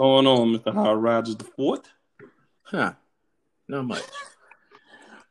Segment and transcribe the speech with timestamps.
[0.00, 0.72] Going on, Mr.
[0.72, 1.86] Howard Rodgers the fourth?
[2.62, 2.94] Huh.
[3.68, 4.02] Not much.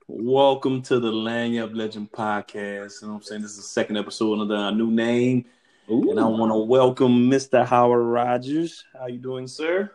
[0.07, 3.01] Welcome to the Lanyard Legend podcast.
[3.01, 3.41] You know what I'm saying?
[3.41, 5.45] This is the second episode under our new name.
[5.89, 6.11] Ooh.
[6.11, 7.65] And I want to welcome Mr.
[7.65, 8.85] Howard Rodgers.
[8.93, 9.89] How you doing, sir?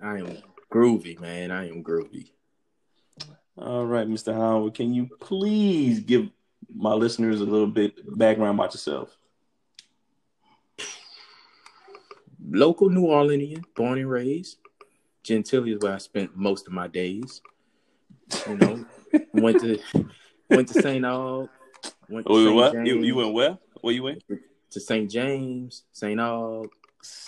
[0.00, 0.38] I am
[0.72, 1.50] groovy, man.
[1.50, 2.30] I am groovy.
[3.58, 4.32] All right, Mr.
[4.32, 6.28] Howard, can you please give
[6.72, 9.18] my listeners a little bit background about yourself?
[12.48, 14.58] Local New Orleanian, born and raised.
[15.24, 17.42] Gentilly is where I spent most of my days.
[18.48, 18.84] You know,
[19.32, 19.78] went to
[20.50, 21.04] went to St.
[21.04, 21.48] Aug.
[22.08, 22.54] Went to Oh, St.
[22.54, 22.72] what?
[22.72, 23.58] James, You, you went where?
[23.80, 24.22] Where you went?
[24.70, 25.10] to St.
[25.10, 26.18] James, St.
[26.20, 26.68] Aug,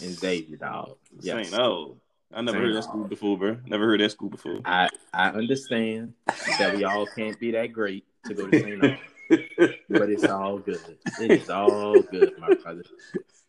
[0.02, 0.97] and Xavier, dog.
[1.20, 1.48] Yes.
[1.50, 1.60] St.
[1.60, 1.97] Oh,
[2.32, 2.64] I never St.
[2.66, 3.56] heard that school before, bro.
[3.66, 4.60] Never heard that school before.
[4.64, 6.14] I I understand
[6.58, 8.80] that we all can't be that great to go to St.
[8.82, 8.98] Aug,
[9.88, 10.80] but it's all good.
[11.20, 12.84] It is all good, my brother.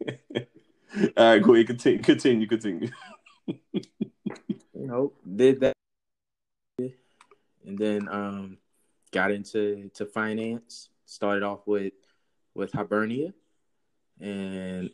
[0.98, 1.68] All right, go ahead.
[1.68, 2.00] Continue.
[2.02, 2.48] Continue.
[2.48, 2.90] Continue.
[3.48, 3.58] you
[4.74, 5.74] know, did that,
[6.78, 8.58] and then um,
[9.12, 10.90] got into to finance.
[11.06, 11.94] Started off with
[12.56, 13.34] with Hibernia,
[14.20, 14.90] and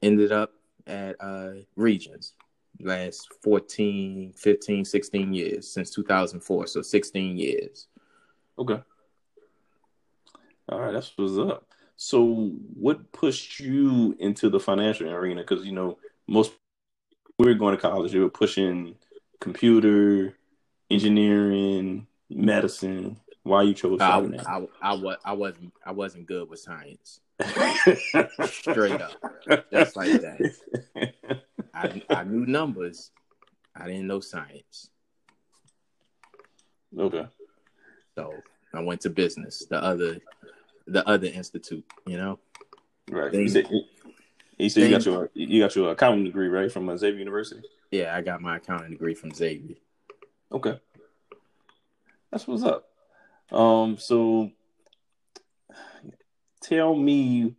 [0.00, 0.52] ended up
[0.86, 2.34] at uh, Regions.
[2.80, 6.66] Last 14, 15, 16 years since 2004.
[6.66, 7.86] So 16 years.
[8.58, 8.80] Okay.
[10.68, 11.71] All right, that's what's up.
[11.96, 15.42] So, what pushed you into the financial arena?
[15.42, 16.52] Because you know, most
[17.38, 18.96] we were going to college, they were pushing
[19.40, 20.36] computer,
[20.90, 23.18] engineering, medicine.
[23.44, 24.46] Why you chose I, finance?
[24.46, 27.20] I, I, was, I wasn't I wasn't good with science.
[28.44, 29.12] Straight up.
[29.72, 31.12] Just like that.
[31.74, 33.10] I, I knew numbers.
[33.74, 34.90] I didn't know science.
[36.96, 37.26] Okay.
[38.14, 38.34] So
[38.74, 40.18] I went to business, the other
[40.86, 42.38] the other institute, you know.
[43.10, 43.32] Right.
[43.32, 43.68] They- You said,
[44.58, 47.62] you, said you got your you got your accounting degree right from uh, Xavier University.
[47.90, 49.76] Yeah, I got my accounting degree from Xavier.
[50.50, 50.78] Okay.
[52.30, 52.88] That's what's up.
[53.50, 54.50] Um, so
[56.62, 57.54] tell me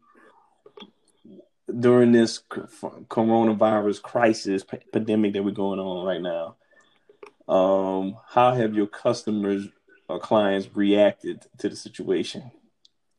[1.80, 6.56] during this coronavirus crisis p- pandemic that we're going on right now,
[7.54, 9.68] um, how have your customers
[10.10, 12.52] or clients reacted to the situation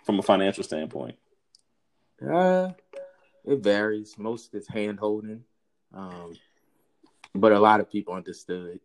[0.04, 1.16] from a financial standpoint?
[2.22, 2.70] Uh
[3.44, 4.16] it varies.
[4.19, 5.44] Most is hand holding.
[5.92, 6.34] Um
[7.34, 8.81] but a lot of people understood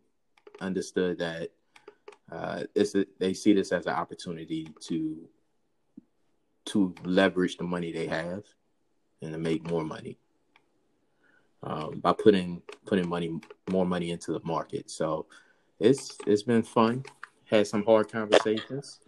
[0.59, 1.49] understood that
[2.31, 5.27] uh it's a, they see this as an opportunity to
[6.65, 8.43] to leverage the money they have
[9.21, 10.17] and to make more money
[11.63, 14.89] um, by putting putting money more money into the market.
[14.89, 15.25] So
[15.79, 17.03] it's it's been fun.
[17.45, 18.99] Had some hard conversations,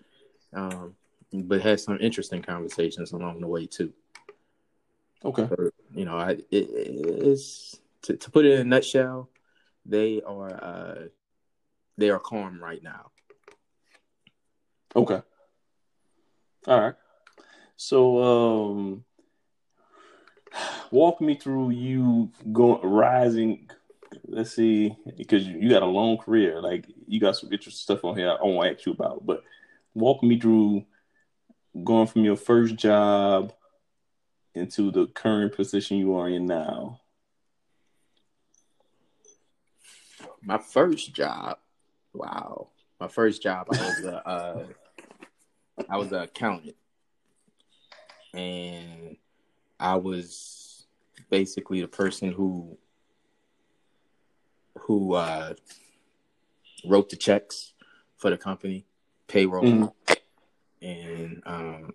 [0.54, 0.96] um,
[1.34, 3.94] but had some interesting conversations along the way too.
[5.24, 5.48] Okay.
[5.50, 9.30] But, you know, I it, it's to, to put it in a nutshell,
[9.86, 10.96] they are uh,
[11.98, 13.12] they are calm right now.
[14.96, 15.22] Okay.
[16.68, 16.96] All right.
[17.78, 19.04] So, um,
[20.92, 23.70] walk me through you going rising.
[24.28, 26.62] Let's see, because you, you got a long career.
[26.62, 28.30] Like you got some interesting stuff on here.
[28.30, 29.44] I won't ask you about, but
[29.94, 30.86] walk me through
[31.84, 33.54] going from your first job
[34.54, 37.00] into the current position you are in now.
[40.44, 41.58] My first job,
[42.14, 42.68] wow,
[43.00, 44.66] my first job, I was a uh,
[45.90, 46.76] I was an accountant,
[48.34, 49.18] and
[49.80, 50.86] I was
[51.30, 52.78] basically the person who
[54.80, 55.54] who uh,
[56.86, 57.74] wrote the checks
[58.18, 58.86] for the company,
[59.28, 59.94] payroll, Mhm.
[60.82, 61.94] And um,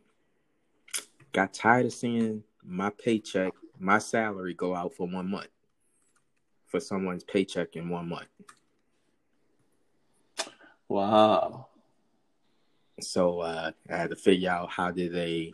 [1.33, 5.49] got tired of seeing my paycheck, my salary go out for one month
[6.67, 8.29] for someone's paycheck in one month.
[10.88, 11.69] Wow.
[13.00, 15.53] So uh, I had to figure out how did they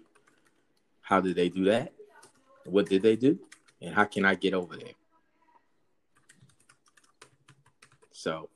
[1.01, 1.93] how did they do that?
[2.65, 3.39] What did they do?
[3.81, 4.95] And how can I get over there?
[8.13, 8.49] So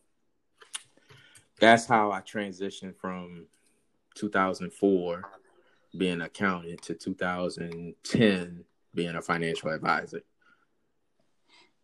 [1.59, 3.47] that's how I transitioned from
[4.17, 5.23] 2004
[5.97, 8.65] being an accountant to 2010
[8.95, 10.23] being a financial advisor.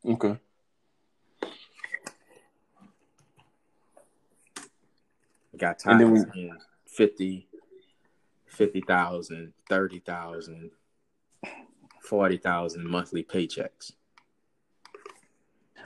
[0.05, 0.39] Okay.
[5.57, 7.47] Got And then of seeing 50,
[8.47, 10.71] 50,000, 30,000,
[12.03, 13.93] 40,000 monthly paychecks.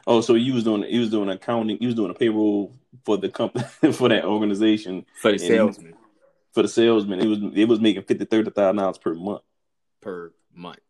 [0.07, 3.17] Oh, so you was doing you was doing accounting, you was doing a payroll for
[3.17, 5.95] the company for that organization For the And salesman
[6.57, 7.21] for the salesman.
[7.21, 9.43] It was it was making fifty thirty thousand dollars per month.
[10.01, 10.81] per month.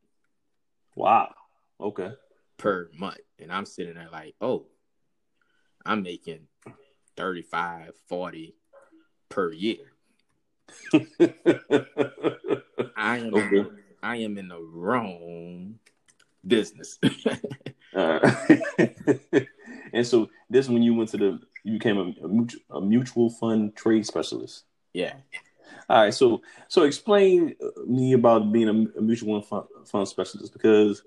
[0.94, 1.34] Wow.
[1.80, 2.12] Okay.
[2.56, 3.18] per month.
[3.40, 4.66] And I'm sitting there like, oh,
[5.84, 6.46] I'm making
[7.16, 8.54] 35, 40
[9.28, 9.92] per year.
[12.96, 13.64] I am okay.
[14.04, 15.80] I am in the wrong
[16.46, 17.00] business.
[17.96, 18.46] uh,
[19.92, 22.80] and so this is when you went to the you became a, a, mutual, a
[22.80, 24.62] mutual fund trade specialist.
[24.94, 25.14] Yeah.
[25.88, 26.14] All right.
[26.14, 27.54] So so explain
[27.86, 31.02] me about being a, mutual fund, fund specialist because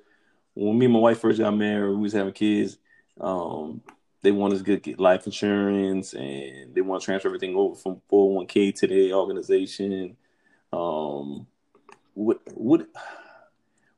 [0.53, 2.77] when me and my wife first got married, we was having kids.
[3.19, 3.81] Um,
[4.21, 8.01] they want us to get life insurance and they want to transfer everything over from
[8.11, 10.15] 401k to their organization.
[10.71, 11.47] Um,
[12.13, 12.87] what what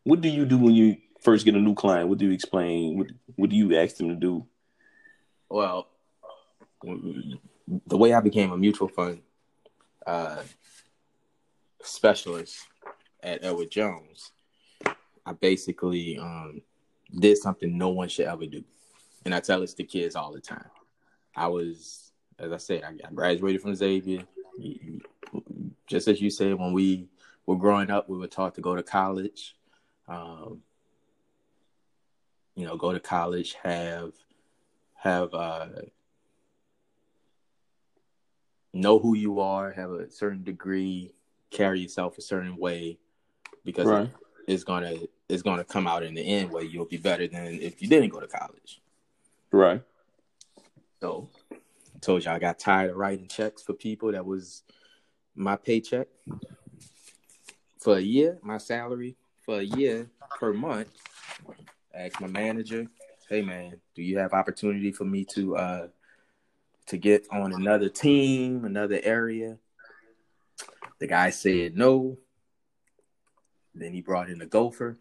[0.03, 2.09] what do you do when you first get a new client?
[2.09, 2.97] What do you explain?
[2.97, 4.45] What what do you ask them to do?
[5.49, 5.87] Well,
[6.83, 9.21] the way I became a mutual fund
[10.05, 10.41] uh,
[11.83, 12.67] specialist
[13.21, 14.31] at Edward Jones,
[15.25, 16.61] I basically um,
[17.19, 18.63] did something no one should ever do
[19.25, 20.69] and I tell this to kids all the time.
[21.35, 24.23] I was, as I said, I, graduated from Xavier.
[25.87, 27.07] Just as you said, when we
[27.45, 29.55] were growing up, we were taught to go to college.
[30.07, 30.61] Um,
[32.55, 34.11] you know, go to college, have
[34.95, 35.67] have uh,
[38.73, 41.13] know who you are, have a certain degree,
[41.51, 42.97] carry yourself a certain way,
[43.63, 44.09] because right.
[44.47, 44.95] it's gonna
[45.29, 48.09] it's gonna come out in the end where you'll be better than if you didn't
[48.09, 48.81] go to college.
[49.51, 49.81] Right.
[51.01, 54.11] So I told you I got tired of writing checks for people.
[54.11, 54.63] That was
[55.35, 56.07] my paycheck
[57.79, 60.09] for a year, my salary for a year
[60.39, 60.89] per month.
[61.95, 62.87] I asked my manager,
[63.29, 65.87] hey man, do you have opportunity for me to uh
[66.87, 69.57] to get on another team, another area?
[71.01, 72.19] The guy said no.
[73.73, 74.99] Then he brought in a gopher.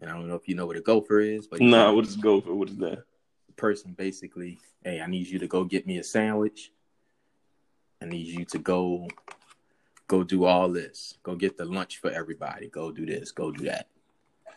[0.00, 2.04] And I don't know if you know what a gopher is, but no, nah, what
[2.04, 2.52] is gopher?
[2.52, 3.04] What is that?
[3.46, 6.72] The person basically, hey, I need you to go get me a sandwich.
[8.02, 9.06] I need you to go
[10.08, 11.16] go do all this.
[11.22, 12.68] Go get the lunch for everybody.
[12.68, 13.30] Go do this.
[13.30, 13.86] Go do that.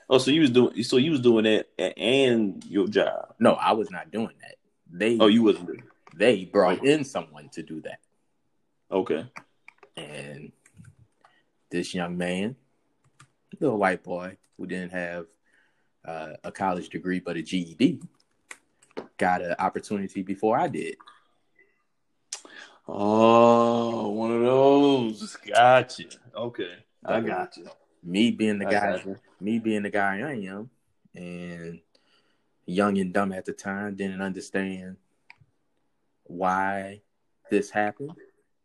[0.10, 1.68] Oh, so you was doing so you was doing that
[2.00, 3.36] and your job.
[3.40, 4.56] No, I was not doing that.
[4.92, 5.84] They Oh, you wasn't
[6.16, 8.00] They brought in someone to do that.
[8.92, 9.28] Okay.
[9.98, 10.52] And
[11.70, 12.56] this young man,
[13.60, 15.26] little white boy who didn't have
[16.06, 18.02] uh, a college degree but a GED,
[19.18, 20.96] got an opportunity before I did.
[22.88, 25.36] Oh, one of those.
[25.38, 26.04] Gotcha.
[26.36, 26.74] Okay.
[27.06, 27.68] I got you.
[28.04, 29.06] Me being the I guy,
[29.40, 30.70] me being the guy I am,
[31.16, 31.80] and
[32.66, 34.98] young and dumb at the time, didn't understand
[36.24, 37.02] why
[37.50, 38.14] this happened,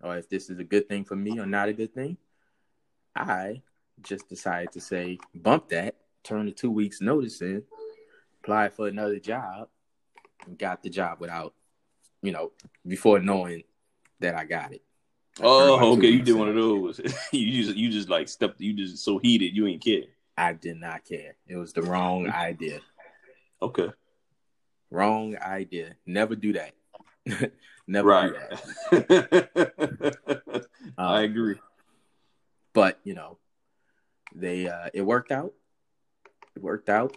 [0.02, 2.16] or if this is a good thing for me or not a good thing.
[3.14, 3.62] I
[4.02, 7.62] just decided to say, bump that, turn the two weeks notice in,
[8.42, 9.68] apply for another job,
[10.46, 11.54] and got the job without,
[12.22, 12.52] you know,
[12.86, 13.64] before knowing
[14.20, 14.82] that I got it.
[15.40, 16.08] oh, okay.
[16.08, 17.00] You did one of those.
[17.32, 18.60] you just you just like stepped.
[18.60, 19.54] You just so heated.
[19.54, 20.02] You ain't care.
[20.36, 21.36] I did not care.
[21.46, 22.80] It was the wrong idea.
[23.60, 23.90] Okay.
[24.90, 25.96] Wrong idea.
[26.06, 26.72] Never do that.
[27.86, 28.32] Never right.
[28.90, 30.66] do that.
[30.98, 31.56] um, I agree.
[32.72, 33.38] But you know,
[34.34, 35.52] they uh it worked out.
[36.54, 37.16] It worked out.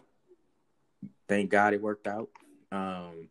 [1.27, 2.29] Thank God it worked out.
[2.71, 3.29] Um,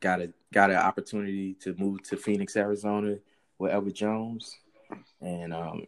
[0.00, 3.16] got a got an opportunity to move to Phoenix, Arizona,
[3.58, 4.56] with Edward Jones,
[5.20, 5.86] and um,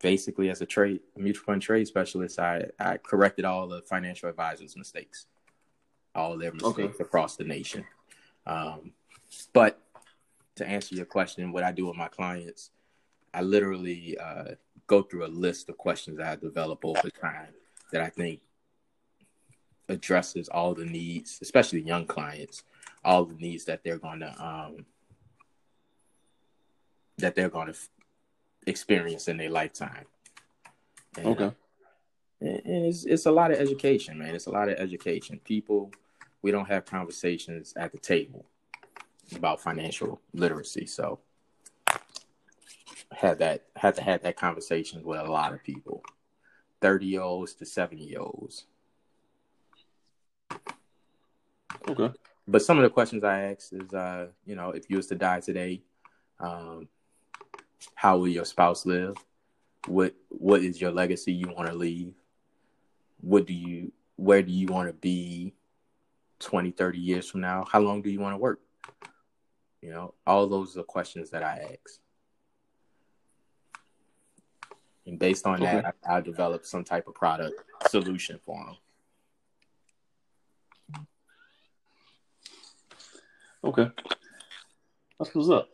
[0.00, 4.28] basically as a trade a mutual fund trade specialist, I I corrected all the financial
[4.28, 5.26] advisors' mistakes,
[6.14, 7.04] all their mistakes okay.
[7.04, 7.84] across the nation.
[8.46, 8.92] Um,
[9.52, 9.80] but
[10.56, 12.70] to answer your question, what I do with my clients,
[13.32, 14.54] I literally uh,
[14.86, 17.52] go through a list of questions I develop over time
[17.92, 18.40] that I think
[19.88, 22.62] addresses all the needs, especially young clients,
[23.04, 24.86] all the needs that they're going to um,
[27.18, 27.88] that they're going to f-
[28.66, 30.04] experience in their lifetime.
[31.16, 31.52] And, okay.
[32.40, 34.34] And it's it's a lot of education, man.
[34.34, 35.40] It's a lot of education.
[35.44, 35.92] People,
[36.42, 38.46] we don't have conversations at the table
[39.34, 41.20] about financial literacy, so
[43.12, 46.02] had that had to have that conversation with a lot of people,
[46.80, 48.66] thirty year olds to seventy year olds.
[51.88, 52.12] Okay.
[52.48, 55.14] But some of the questions I asked is, uh, you know, if you was to
[55.14, 55.82] die today,
[56.38, 56.88] um,
[57.94, 59.16] how will your spouse live?
[59.86, 62.14] What What is your legacy you want to leave?
[63.20, 65.54] What do you Where do you want to be
[66.40, 67.66] 20, 30 years from now?
[67.70, 68.60] How long do you want to work?
[69.86, 72.00] You know, all those are questions that I ask.
[75.06, 75.80] And based on okay.
[75.80, 77.54] that, I, I develop some type of product
[77.88, 78.76] solution for
[80.96, 81.06] them.
[83.62, 83.88] Okay.
[85.20, 85.68] That's what's up.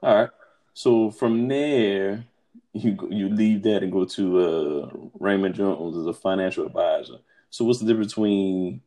[0.00, 0.30] All right.
[0.74, 2.24] So from there,
[2.72, 7.18] you you leave that and go to uh, Raymond James as a financial advisor.
[7.50, 8.80] So what's the difference between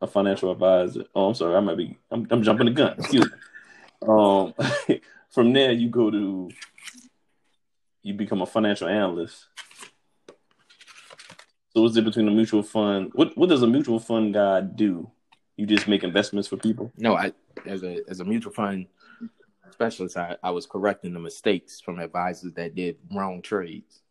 [0.00, 1.04] a financial advisor?
[1.14, 2.94] Oh, I'm sorry, I might be I'm, I'm jumping the gun.
[2.98, 3.36] Excuse me.
[4.08, 4.54] Um,
[5.30, 6.50] from there, you go to
[8.02, 9.46] you become a financial analyst.
[11.72, 13.10] So what's the difference between a mutual fund?
[13.14, 15.10] What what does a mutual fund guy do?
[15.56, 16.92] You just make investments for people?
[16.96, 17.32] No, I
[17.66, 18.86] as a as a mutual fund
[19.72, 24.02] specialist, I, I was correcting the mistakes from advisors that did wrong trades.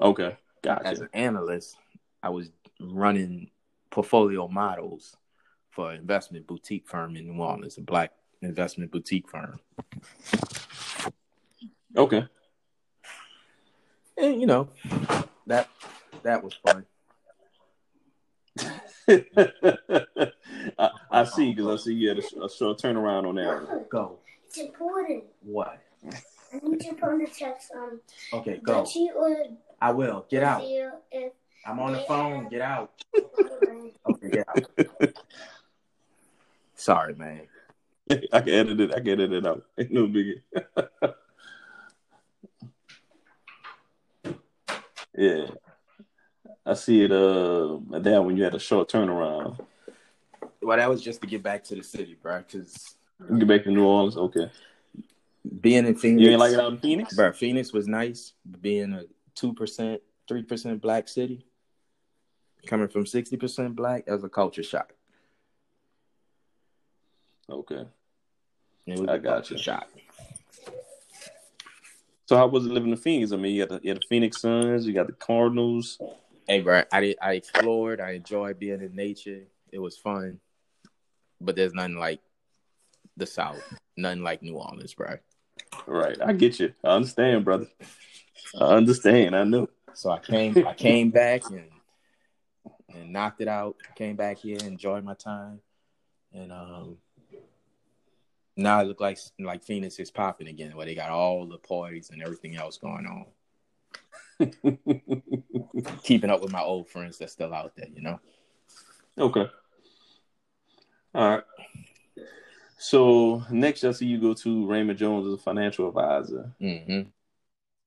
[0.00, 0.86] Okay, gotcha.
[0.86, 1.76] As an analyst,
[2.22, 2.50] I was
[2.80, 3.50] running
[3.90, 5.16] portfolio models
[5.78, 8.10] for an investment boutique firm in New Orleans, a black
[8.42, 9.60] investment boutique firm.
[11.96, 12.26] Okay.
[14.16, 14.70] And you know,
[15.46, 15.68] that
[16.24, 16.84] that was fun.
[20.76, 23.88] I, I, see because I see you had a, a, short turnaround on that.
[23.88, 24.18] Go.
[24.48, 25.22] It's important.
[25.42, 25.78] What?
[26.04, 28.00] I need your phone to text um.
[28.32, 28.84] Okay, go.
[29.14, 29.44] Or
[29.80, 30.26] I will.
[30.28, 30.60] Get out.
[30.64, 32.48] If I'm on the phone.
[32.48, 32.90] Get out.
[34.10, 35.14] okay, get out.
[36.88, 37.42] Sorry, man.
[38.32, 38.94] I can edit it.
[38.94, 39.62] I can edit it out.
[39.78, 40.40] Ain't no biggie.
[45.14, 45.48] yeah.
[46.64, 49.58] I see it uh that when you had a short turnaround.
[50.62, 52.42] Well, that was just to get back to the city, bro.
[52.50, 52.94] Cause
[53.38, 54.16] get back to New Orleans.
[54.16, 54.50] Okay.
[55.60, 57.32] Being in Phoenix, you ain't like it out in Phoenix, bro.
[57.32, 58.32] Phoenix was nice.
[58.62, 59.02] Being a
[59.34, 61.44] two percent, three percent black city,
[62.66, 64.94] coming from sixty percent black, that was a culture shock.
[67.50, 67.86] Okay.
[69.08, 69.58] I got you.
[69.58, 69.88] Shot.
[72.26, 73.32] So how was it living in Phoenix?
[73.32, 75.98] I mean, you got the, you had the Phoenix Suns, you got the Cardinals.
[76.46, 78.00] Hey, bro, I did, I explored.
[78.00, 79.44] I enjoyed being in nature.
[79.72, 80.40] It was fun,
[81.40, 82.20] but there's nothing like
[83.16, 83.62] the South.
[83.96, 85.16] Nothing like New Orleans, bro.
[85.86, 86.72] Right, I get you.
[86.84, 87.66] I understand, brother.
[88.58, 89.34] I understand.
[89.34, 89.68] I know.
[89.94, 91.64] So I came, I came back and
[92.94, 93.76] and knocked it out.
[93.94, 95.60] Came back here, enjoyed my time,
[96.32, 96.96] and um,
[98.58, 102.10] now it look like like Phoenix is popping again, where they got all the parties
[102.10, 103.26] and everything else going on.
[106.02, 108.20] Keeping up with my old friends that's still out there, you know.
[109.16, 109.46] Okay.
[111.14, 111.44] All right.
[112.78, 116.52] So next, I see you go to Raymond James as a financial advisor.
[116.60, 117.08] Mm-hmm.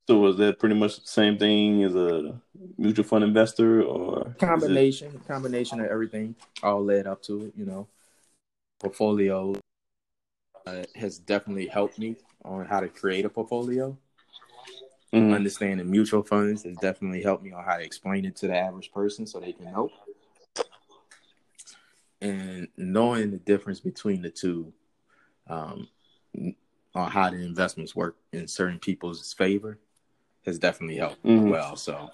[0.07, 2.41] So was that pretty much the same thing as a
[2.77, 5.13] mutual fund investor, or combination?
[5.15, 5.27] It...
[5.27, 7.53] Combination of everything, all led up to it.
[7.55, 7.87] You know,
[8.79, 9.55] portfolio
[10.65, 13.97] uh, has definitely helped me on how to create a portfolio.
[15.13, 15.33] Mm-hmm.
[15.33, 18.91] Understanding mutual funds has definitely helped me on how to explain it to the average
[18.93, 19.89] person so they can know.
[22.21, 24.71] And knowing the difference between the two,
[25.47, 25.87] um,
[26.93, 29.79] on how the investments work in certain people's favor,
[30.45, 31.49] has definitely helped mm-hmm.
[31.49, 31.75] well.
[31.75, 32.09] So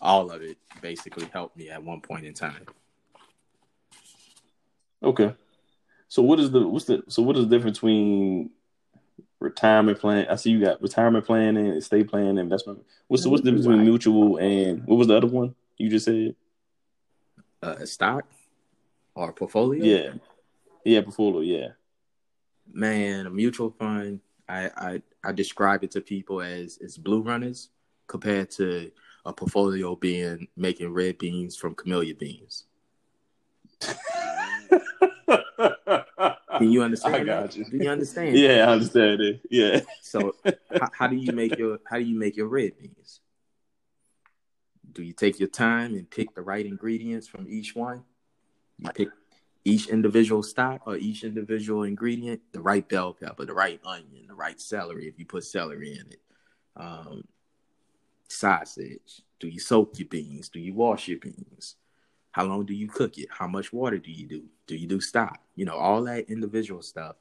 [0.00, 2.66] all of it basically helped me at one point in time.
[5.02, 5.34] Okay.
[6.12, 8.50] So what is the what's the so what is the difference between
[9.40, 10.26] retirement plan?
[10.28, 12.84] I see you got retirement planning, estate planning, investment.
[13.08, 16.04] What's the what's the difference between mutual and what was the other one you just
[16.04, 16.36] said?
[17.62, 18.26] Uh, stock
[19.14, 19.82] or portfolio?
[19.82, 20.12] Yeah,
[20.84, 21.40] yeah, portfolio.
[21.40, 21.68] Yeah.
[22.70, 24.20] Man, a mutual fund.
[24.46, 27.70] I I I describe it to people as as blue runners
[28.06, 28.92] compared to
[29.24, 32.66] a portfolio being making red beans from camellia beans.
[36.62, 37.14] Can you understand?
[37.14, 37.64] I got you.
[37.64, 38.36] Do you understand?
[38.36, 39.40] Yeah, I understand it.
[39.50, 39.80] Yeah.
[40.00, 40.34] so,
[40.78, 43.20] how, how do you make your how do you make your red beans?
[44.92, 48.04] Do you take your time and pick the right ingredients from each one?
[48.78, 49.08] You pick
[49.64, 54.34] each individual stock or each individual ingredient, the right bell pepper, the right onion, the
[54.34, 56.20] right celery if you put celery in it.
[56.76, 57.24] Um,
[58.28, 59.22] sausage.
[59.38, 60.48] Do you soak your beans?
[60.48, 61.76] Do you wash your beans?
[62.32, 63.28] How long do you cook it?
[63.30, 64.44] How much water do you do?
[64.66, 65.40] Do you do stock?
[65.54, 67.16] You know, all that individual stuff.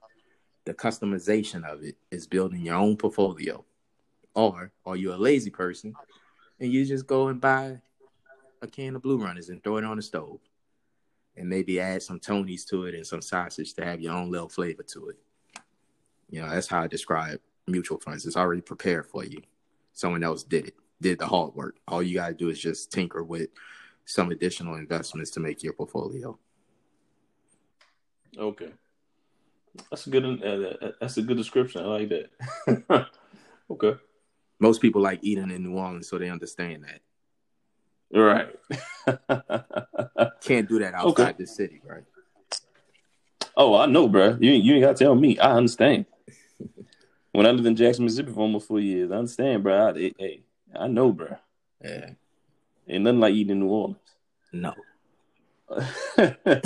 [0.66, 3.64] The customization of it is building your own portfolio.
[4.34, 5.94] Or are you a lazy person
[6.60, 7.82] and you just go and buy
[8.62, 10.40] a can of blue runners and throw it on the stove?
[11.36, 14.50] And maybe add some Tony's to it and some sausage to have your own little
[14.50, 15.18] flavor to it.
[16.30, 18.26] You know, that's how I describe mutual funds.
[18.26, 19.42] It's already prepared for you.
[19.94, 21.78] Someone else did it, did the hard work.
[21.88, 23.50] All you gotta do is just tinker with
[24.14, 26.38] some additional investments to make your portfolio.
[28.38, 28.72] Okay,
[29.90, 30.26] that's a good.
[30.44, 31.82] Uh, that's a good description.
[31.82, 33.08] I like that.
[33.70, 33.96] okay.
[34.60, 37.02] Most people like eating in New Orleans, so they understand that.
[38.14, 38.50] Right.
[40.42, 41.36] Can't do that outside okay.
[41.40, 42.04] the city, right?
[43.56, 44.38] Oh, I know, bro.
[44.40, 45.40] You you ain't got to tell me.
[45.40, 46.06] I understand.
[47.34, 49.88] When I lived in Jackson, Mississippi for almost four years, I understand, bro.
[49.88, 50.44] I, hey,
[50.76, 51.38] I know, bro.
[51.82, 52.10] Yeah.
[52.92, 53.98] Ain't nothing like eating in New Orleans.
[54.52, 54.74] No.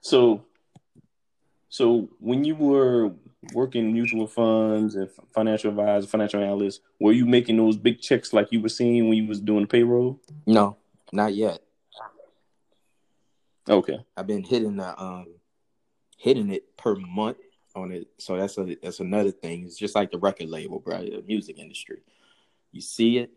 [0.00, 0.44] so,
[1.68, 3.12] so when you were
[3.54, 8.48] working mutual funds and financial advisor, financial analyst, were you making those big checks like
[8.50, 10.20] you were seeing when you was doing the payroll?
[10.44, 10.76] No,
[11.12, 11.60] not yet.
[13.68, 13.98] Okay.
[14.16, 15.26] I've been hitting the um
[16.16, 17.38] hitting it per month
[17.76, 18.08] on it.
[18.18, 19.64] So that's a that's another thing.
[19.64, 22.02] It's just like the record label, bro, the music industry.
[22.72, 23.30] You see it,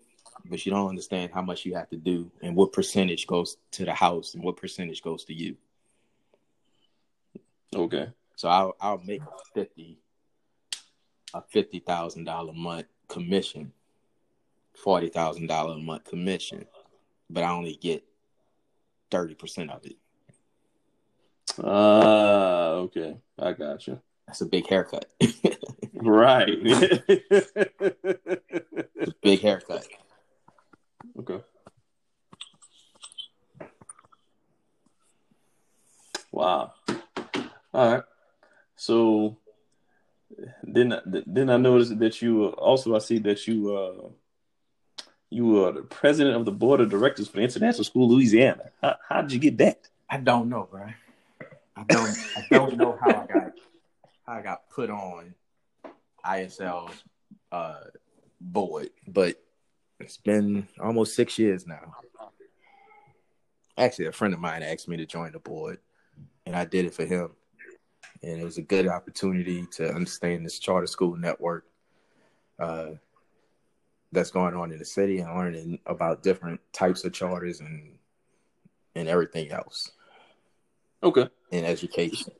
[0.45, 3.85] but you don't understand how much you have to do and what percentage goes to
[3.85, 5.55] the house and what percentage goes to you.
[7.75, 8.07] Okay.
[8.35, 9.99] So I'll I'll make a fifty
[11.33, 13.71] a fifty thousand dollar month commission,
[14.75, 16.65] forty thousand dollar a month commission,
[17.29, 18.03] but I only get
[19.11, 19.95] thirty percent of it.
[21.63, 23.17] Ah, uh, okay.
[23.37, 23.99] I got you.
[24.27, 25.05] That's a big haircut.
[25.93, 26.49] right.
[26.49, 27.03] a
[29.21, 29.87] big haircut.
[31.19, 31.41] Okay.
[36.31, 36.73] Wow.
[37.73, 38.03] All right.
[38.75, 39.37] So
[40.63, 44.09] then, then I noticed that you also I see that you uh
[45.29, 48.71] you are the president of the board of directors for the International School Louisiana.
[48.81, 49.87] How how did you get that?
[50.09, 50.87] I don't know, bro.
[51.75, 53.51] I don't I don't know how I got
[54.25, 55.33] how I got put on
[56.25, 57.03] ISL's
[57.51, 57.81] uh
[58.39, 59.42] board, but
[60.03, 61.95] it's been almost six years now.
[63.77, 65.79] Actually, a friend of mine asked me to join the board,
[66.45, 67.29] and I did it for him.
[68.21, 71.65] And it was a good opportunity to understand this charter school network
[72.59, 72.91] uh,
[74.11, 77.97] that's going on in the city and learning about different types of charters and
[78.95, 79.91] and everything else.
[81.01, 81.27] Okay.
[81.51, 82.31] In education.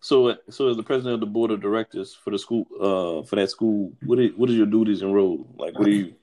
[0.00, 3.36] So, so as the president of the board of directors for the school, uh, for
[3.36, 5.46] that school, what is what is your duties and role?
[5.58, 6.14] Like, what are you,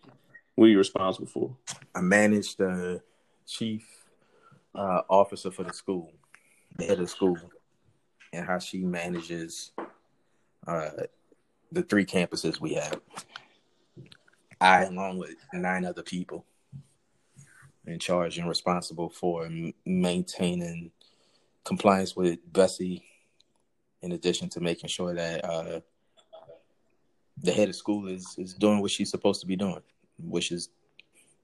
[0.56, 1.56] what are you responsible for?
[1.94, 3.02] I manage the
[3.46, 3.88] chief
[4.74, 6.12] uh, officer for the school,
[6.76, 7.38] the head of school,
[8.34, 9.72] and how she manages
[10.68, 10.90] uh,
[11.72, 13.00] the three campuses we have.
[14.60, 16.46] I, along with nine other people,
[17.86, 19.48] in charge and responsible for
[19.86, 20.92] maintaining
[21.64, 23.02] compliance with BESE
[24.02, 25.80] in addition to making sure that uh,
[27.42, 29.82] the head of school is is doing what she's supposed to be doing,
[30.20, 30.70] which is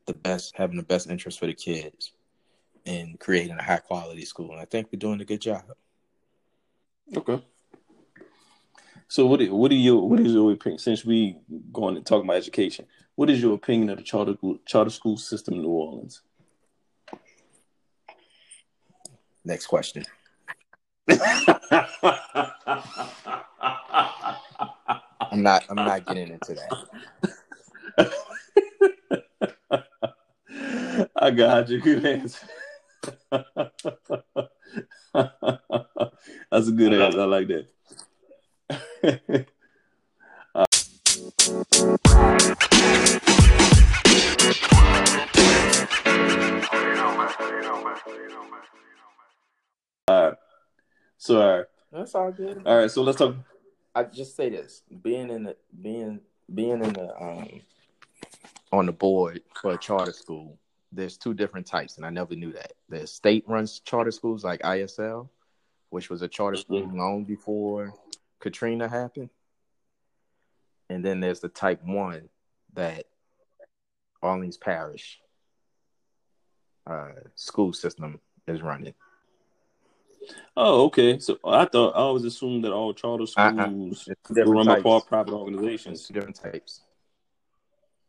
[0.05, 2.11] the best, having the best interest for the kids,
[2.85, 4.51] and creating a high quality school.
[4.51, 5.63] And I think we're doing a good job.
[7.15, 7.41] Okay.
[9.07, 11.37] So what what are your what is your opinion since we
[11.71, 12.87] going to talk about education?
[13.15, 14.35] What is your opinion of the charter
[14.65, 16.21] charter school system in New Orleans?
[19.45, 20.05] Next question.
[25.31, 25.65] I'm not.
[25.69, 26.71] I'm not getting into that.
[31.15, 31.81] I got you.
[31.81, 32.47] Good answer.
[36.51, 37.21] That's a good answer.
[37.21, 37.65] I like that.
[40.55, 40.65] uh,
[50.07, 50.37] all right.
[51.23, 51.65] So, all right.
[51.89, 52.63] That's all good.
[52.65, 52.91] All right.
[52.91, 53.35] So let's talk.
[53.95, 56.19] I just say this: being in the being
[56.53, 57.61] being in the um
[58.73, 60.57] on the board for a charter school,
[60.91, 62.73] there's two different types, and I never knew that.
[62.89, 65.29] There's state runs charter schools like ISL,
[65.91, 66.99] which was a charter school mm-hmm.
[66.99, 67.93] long before
[68.41, 69.29] Katrina happened,
[70.89, 72.27] and then there's the type one
[72.73, 73.05] that
[74.21, 75.21] Orleans Parish
[76.85, 78.93] uh, school system is running.
[80.55, 81.19] Oh, okay.
[81.19, 84.45] So I thought I always assumed that all charter schools uh-uh.
[84.45, 86.07] run by private organizations.
[86.07, 86.81] different types.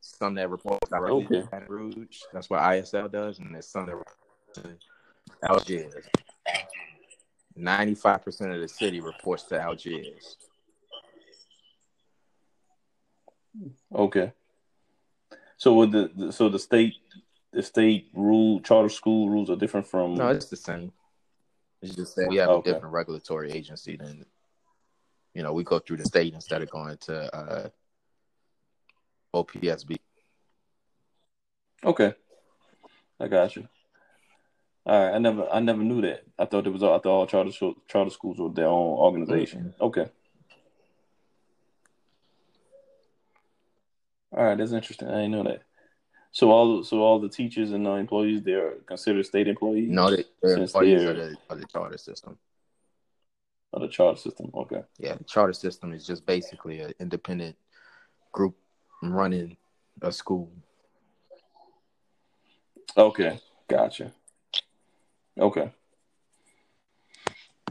[0.00, 1.40] Some that report directly okay.
[1.40, 2.20] to Baton Rouge.
[2.32, 4.16] That's what ISL does, and there's some that report
[4.54, 4.76] to
[5.48, 5.94] Algiers.
[7.56, 10.36] Ninety-five percent of the city reports to Algiers.
[13.94, 14.32] Okay.
[15.56, 16.94] So with the, the so the state
[17.52, 20.92] the state rule charter school rules are different from No, it's the same.
[21.84, 22.70] It's just that we have okay.
[22.70, 24.24] a different regulatory agency than
[25.34, 27.68] you know, we go through the state instead of going to uh
[29.34, 29.96] OPSB.
[31.84, 32.14] Okay.
[33.20, 33.68] I got you.
[34.86, 36.24] All right, I never, I never knew that.
[36.38, 37.50] I thought it was, all, I thought all charter
[37.88, 39.74] charter schools were their own organization.
[39.74, 39.84] Mm-hmm.
[39.84, 40.06] Okay.
[44.36, 45.08] All right, that's interesting.
[45.08, 45.62] I didn't know that.
[46.34, 49.88] So all so all the teachers and uh, employees they're considered state employees.
[49.88, 52.36] No, they, they're employees they're- of the, of the charter system.
[53.72, 54.50] of the charter system.
[54.52, 54.82] Okay.
[54.98, 57.54] Yeah, the charter system is just basically an independent
[58.32, 58.56] group
[59.00, 59.56] running
[60.02, 60.50] a school.
[62.96, 63.38] Okay.
[63.68, 64.12] Gotcha.
[65.38, 65.70] Okay.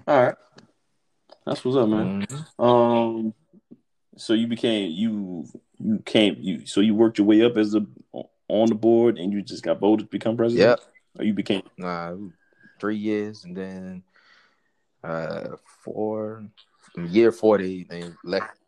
[0.07, 0.35] All right.
[1.45, 2.25] That's what's up, man.
[2.25, 2.63] Mhm.
[2.63, 3.33] Um.
[4.15, 5.45] So you became you
[5.79, 7.85] you came you so you worked your way up as a
[8.53, 10.79] on the board and you just got voted to become president.
[10.79, 10.89] Yep.
[11.19, 12.13] Or you became uh,
[12.79, 14.03] three years, and then
[15.03, 16.43] uh, four
[17.07, 18.59] year four they they elect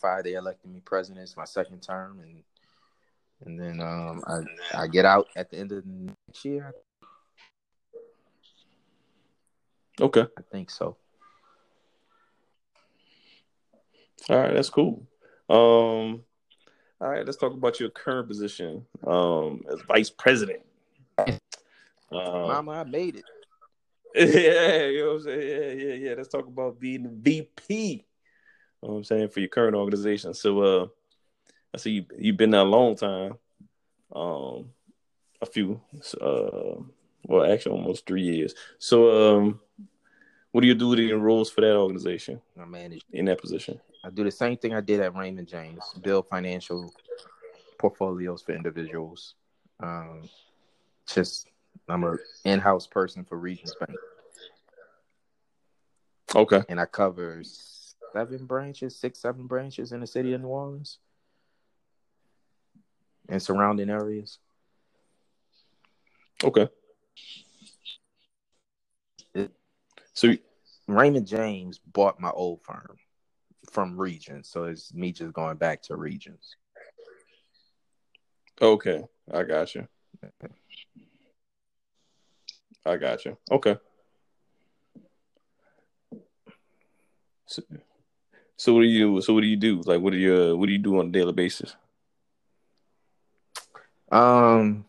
[0.00, 1.22] five they elected me president.
[1.22, 2.42] It's my second term, and
[3.44, 6.74] and then um I I get out at the end of the next year.
[10.00, 10.26] okay.
[10.36, 10.96] I think so.
[14.28, 15.06] All right, that's cool.
[15.48, 16.24] Um,
[17.00, 20.60] all right, let's talk about your current position um, as vice president.
[21.18, 21.38] Um,
[22.12, 23.24] Mama, I made it.
[24.14, 25.78] yeah, you know what I'm saying?
[25.78, 26.14] Yeah, yeah, yeah.
[26.16, 27.74] Let's talk about being the VP.
[27.74, 27.98] You
[28.82, 30.34] know what I'm saying for your current organization.
[30.34, 30.86] So, uh,
[31.74, 33.34] I see you, you've been there a long time.
[34.12, 34.70] Um,
[35.40, 35.80] a few,
[36.20, 36.80] uh,
[37.26, 38.54] well, actually, almost three years.
[38.78, 39.60] So, um,
[40.52, 43.80] what do you do with your roles for that organization I manage in that position?
[44.04, 46.92] I do the same thing I did at Raymond James, build financial
[47.78, 49.34] portfolios for individuals.
[49.80, 50.28] Um,
[51.06, 51.48] just
[51.88, 53.98] I'm a in-house person for Regions Bank,
[56.34, 56.62] Okay.
[56.68, 57.42] and I cover
[58.12, 60.98] seven branches, six, seven branches in the city of New Orleans
[63.28, 64.38] and surrounding areas.
[66.44, 66.68] Okay.
[70.24, 72.96] It- So, Raymond James bought my old firm
[73.70, 76.56] from Regions, so it's me just going back to Regions.
[78.60, 79.86] okay, I got you.
[82.84, 83.36] I got you.
[83.50, 83.76] Okay.
[87.46, 87.62] So,
[88.56, 89.20] so what do you?
[89.20, 89.82] So what do you do?
[89.82, 90.56] Like, what do you?
[90.56, 91.76] What do you do on a daily basis?
[94.10, 94.86] Um,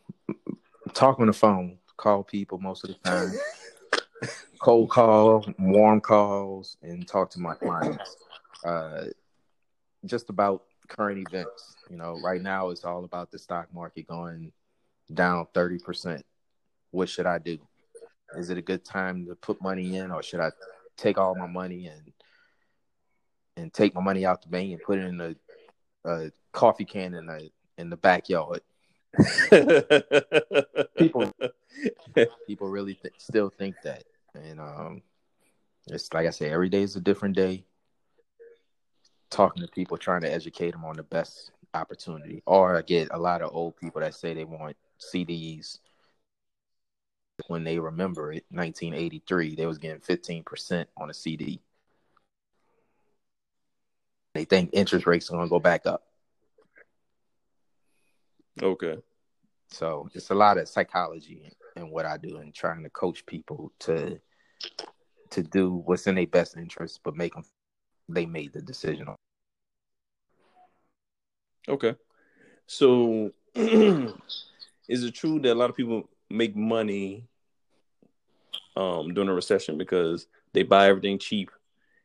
[0.94, 3.34] talk on the phone, call people most of the time,
[4.60, 8.18] cold call, warm calls, and talk to my clients.
[8.64, 9.06] Uh,
[10.06, 11.76] just about current events.
[11.90, 14.52] You know, right now it's all about the stock market going
[15.14, 16.26] down thirty percent.
[16.92, 17.58] What should I do?
[18.38, 20.52] Is it a good time to put money in, or should I
[20.98, 22.12] take all my money and
[23.58, 25.36] and take my money out the bank and put it in a,
[26.06, 28.62] a coffee can in the in the backyard?
[30.98, 31.32] People-
[32.46, 34.04] people really th- still think that
[34.36, 35.02] and um
[35.88, 37.66] it's like i say every day is a different day.
[39.30, 42.42] Talking to people trying to educate them on the best opportunity.
[42.46, 44.76] Or i get a lot of old people that say they want
[45.14, 45.80] cds
[47.48, 51.62] when they remember it 1983 they was getting 15% on a cd
[54.34, 56.04] they think interest rates are going to go back up.
[58.62, 58.98] Okay.
[59.70, 63.72] So it's a lot of psychology in what I do and trying to coach people
[63.80, 64.20] to
[65.32, 67.44] to do what's in their best interest, but make them
[68.08, 69.08] they made the decision.
[71.68, 71.96] Okay.
[72.66, 77.26] So, is it true that a lot of people make money
[78.76, 81.52] um, during a recession because they buy everything cheap,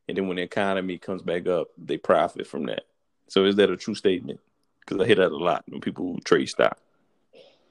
[0.08, 2.84] and then when the economy comes back up, they profit from that?
[3.28, 4.40] So, is that a true statement?
[4.80, 6.78] Because I hear that a lot when people trade stock.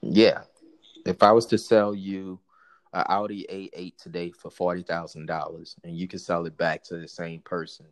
[0.02, 0.42] Yeah,
[1.04, 2.38] if I was to sell you
[2.92, 6.98] an Audi A8 today for forty thousand dollars, and you can sell it back to
[6.98, 7.86] the same person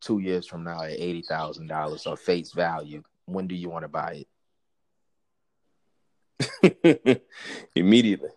[0.00, 3.84] two years from now at eighty thousand dollars or face value, when do you want
[3.84, 4.24] to buy
[6.62, 7.26] it?
[7.74, 8.30] Immediately.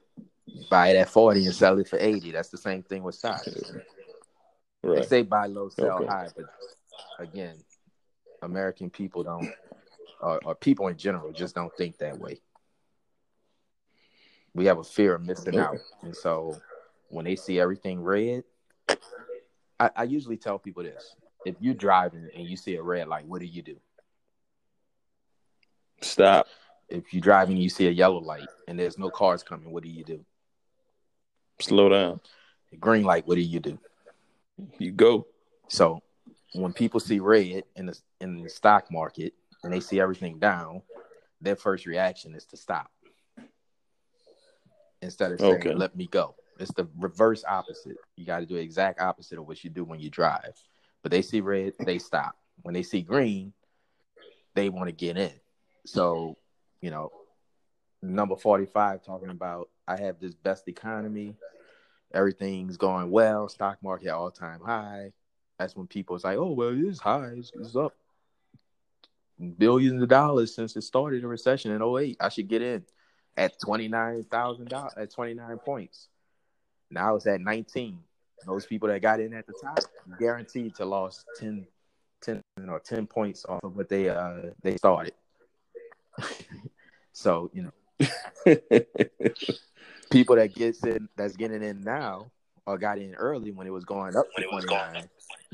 [0.70, 2.32] Buy it at forty and sell it for eighty.
[2.32, 3.48] That's the same thing with stocks.
[4.84, 6.08] They say buy low, sell Okay.
[6.08, 6.46] high, but
[7.18, 7.56] again,
[8.42, 9.50] American people don't,
[10.20, 12.42] or, or people in general, just don't think that way.
[14.56, 16.56] We have a fear of missing out, and so
[17.10, 18.44] when they see everything red,
[19.80, 23.26] I, I usually tell people this: if you're driving and you see a red light,
[23.26, 23.78] what do you do?
[26.02, 26.48] Stop.
[26.90, 29.84] If you're driving and you see a yellow light and there's no cars coming, what
[29.84, 30.24] do you do?
[31.60, 32.20] Slow down.
[32.80, 33.80] Green light, what do you do?
[34.78, 35.26] You go.
[35.68, 36.04] So
[36.54, 40.84] when people see red in the in the stock market and they see everything down,
[41.42, 42.92] their first reaction is to stop
[45.04, 45.74] instead of saying Okay.
[45.74, 47.98] "let me go." It's the reverse opposite.
[48.16, 50.62] You got to do the exact opposite of what you do when you drive.
[51.02, 52.38] But they see red, they stop.
[52.62, 53.54] When they see green,
[54.54, 55.34] they want to get in.
[55.86, 56.38] So
[56.82, 57.12] you know,
[58.02, 61.36] number 45 talking about I have this best economy,
[62.14, 65.12] everything's going well, stock market all time high.
[65.58, 67.96] That's when people is like, oh well, it is high, it's, it's up
[69.58, 72.18] billions of dollars since it started the recession in 08.
[72.20, 72.84] I should get in
[73.38, 76.08] at twenty nine thousand dollars at twenty nine points.
[76.90, 78.00] Now it's at nineteen.
[78.46, 79.80] Those people that got in at the top
[80.20, 81.66] guaranteed to lost 10,
[82.22, 85.14] 10 or ten points off of what they uh they started.
[87.14, 87.72] so you know,
[90.12, 92.32] people that gets in that's getting in now
[92.66, 95.04] or got in early when it was going up when it was going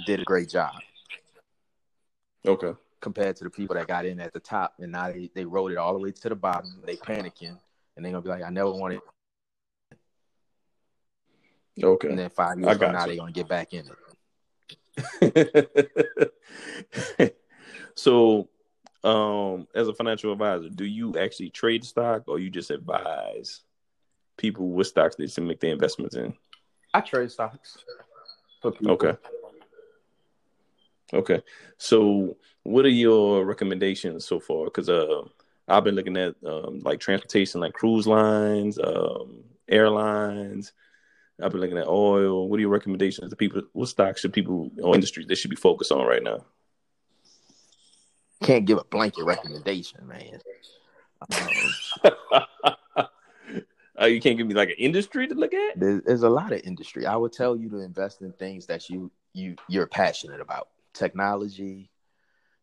[0.06, 0.74] did a great job.
[2.48, 2.74] Okay.
[3.02, 5.72] Compared to the people that got in at the top and now they, they rode
[5.72, 6.82] it all the way to the bottom.
[6.86, 7.58] They panicking
[8.00, 9.02] and they're gonna be like, I never wanted
[11.84, 12.10] Okay.
[12.10, 13.86] and then five years from now they're gonna get back in
[15.22, 17.36] it.
[17.96, 18.48] so
[19.04, 23.62] um as a financial advisor, do you actually trade stock or you just advise
[24.38, 26.34] people with stocks they should make their investments in?
[26.94, 27.80] I trade stocks.
[28.64, 29.18] Okay.
[31.14, 31.42] Okay.
[31.78, 34.66] So, what are your recommendations so far?
[34.66, 35.24] Because uh,
[35.70, 40.74] I've been looking at um, like transportation, like cruise lines, um, airlines.
[41.42, 42.50] I've been looking at oil.
[42.50, 43.62] What are your recommendations to people?
[43.74, 46.46] What stocks should people or industries they should be focused on right now?
[48.44, 50.40] Can't give a blanket recommendation, man.
[51.32, 52.12] Um,
[54.02, 55.80] uh, you can't give me like an industry to look at.
[55.80, 57.06] There's, there's a lot of industry.
[57.06, 60.70] I would tell you to invest in things that you you you're passionate about.
[60.94, 61.90] Technology.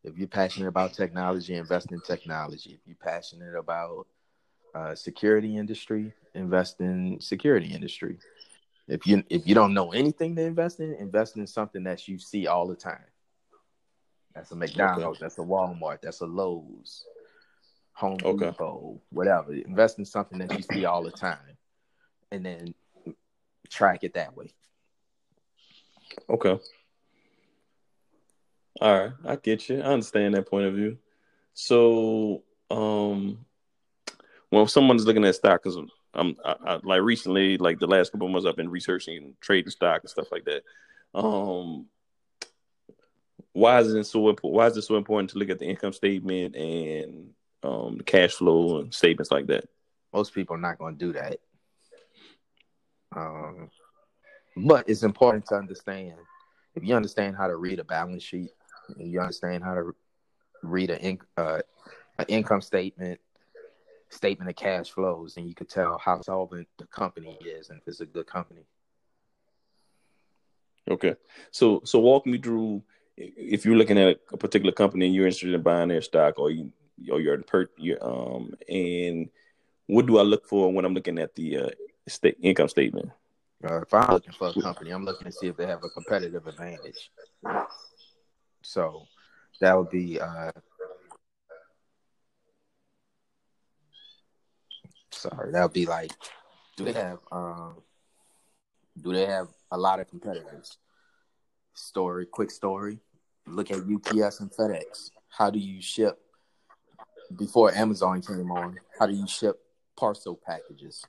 [0.06, 2.78] If you're passionate about technology, invest in technology.
[2.80, 4.06] If you're passionate about
[4.72, 8.18] uh, security industry, invest in security industry.
[8.86, 12.18] If you if you don't know anything to invest in, invest in something that you
[12.20, 13.04] see all the time.
[14.32, 15.18] That's a McDonald's.
[15.18, 15.24] Okay.
[15.24, 16.02] That's a Walmart.
[16.02, 17.04] That's a Lowe's.
[17.94, 18.46] Home okay.
[18.46, 19.54] Depot, whatever.
[19.54, 21.56] Invest in something that you see all the time,
[22.30, 22.74] and then
[23.70, 24.52] track it that way.
[26.30, 26.60] Okay.
[28.80, 29.80] All right, I get you.
[29.80, 30.98] I understand that point of view.
[31.54, 33.46] So, um,
[34.50, 35.78] when someone's looking at stock, because
[36.12, 40.02] I'm I, I, like recently, like the last couple months, I've been researching trading stock
[40.02, 40.62] and stuff like that.
[41.18, 41.86] Um,
[43.52, 44.54] why is it so important?
[44.54, 47.30] Why is it so important to look at the income statement and
[47.62, 49.66] um, cash flow and statements like that?
[50.12, 51.38] Most people are not going to do that.
[53.14, 53.70] Um,
[54.58, 56.16] but it's important to understand
[56.74, 58.50] if you understand how to read a balance sheet,
[58.96, 59.94] you understand how to
[60.62, 61.60] read an, in, uh,
[62.18, 63.20] an income statement,
[64.10, 67.88] statement of cash flows, and you can tell how solvent the company is and if
[67.88, 68.62] it's a good company.
[70.88, 71.16] Okay,
[71.50, 72.82] so so walk me through
[73.16, 76.50] if you're looking at a particular company and you're interested in buying their stock, or
[76.50, 76.70] you
[77.10, 79.28] or your per your um and
[79.86, 81.70] what do I look for when I'm looking at the uh,
[82.08, 83.10] state income statement?
[83.64, 85.88] Uh, if I'm looking for a company, I'm looking to see if they have a
[85.88, 87.10] competitive advantage.
[88.66, 89.06] So
[89.60, 90.50] that would be uh,
[95.12, 96.10] sorry, that would be like,
[96.76, 97.76] do they have um,
[99.00, 100.78] do they have a lot of competitors?
[101.74, 102.98] Story, quick story.
[103.46, 105.10] Look at UPS and FedEx.
[105.28, 106.18] How do you ship
[107.36, 108.78] before Amazon came on?
[108.98, 109.60] How do you ship
[109.96, 111.04] parcel packages?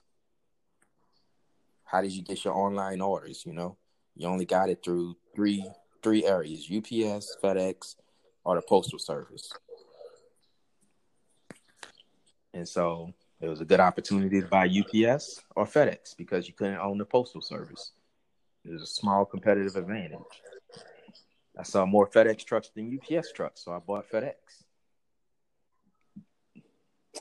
[1.84, 3.42] How did you get your online orders?
[3.44, 3.76] You know,
[4.14, 5.68] you only got it through three
[6.08, 7.96] three areas: UPS, FedEx,
[8.42, 9.52] or the postal service.
[12.54, 16.78] And so it was a good opportunity to buy UPS or FedEx because you couldn't
[16.78, 17.92] own the postal service.
[18.64, 20.18] It was a small competitive advantage.
[21.58, 24.32] I saw more FedEx trucks than UPS trucks, so I bought FedEx.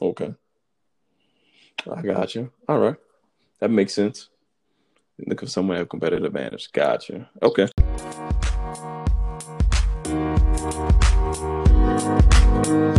[0.01, 0.33] Okay.
[1.91, 2.51] I got you.
[2.69, 2.95] All right.
[3.59, 4.29] That makes sense.
[5.25, 6.71] Look for someone have competitive advantage.
[6.71, 7.29] Gotcha.
[7.41, 7.67] Okay.
[12.67, 12.97] Um.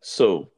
[0.00, 0.50] So,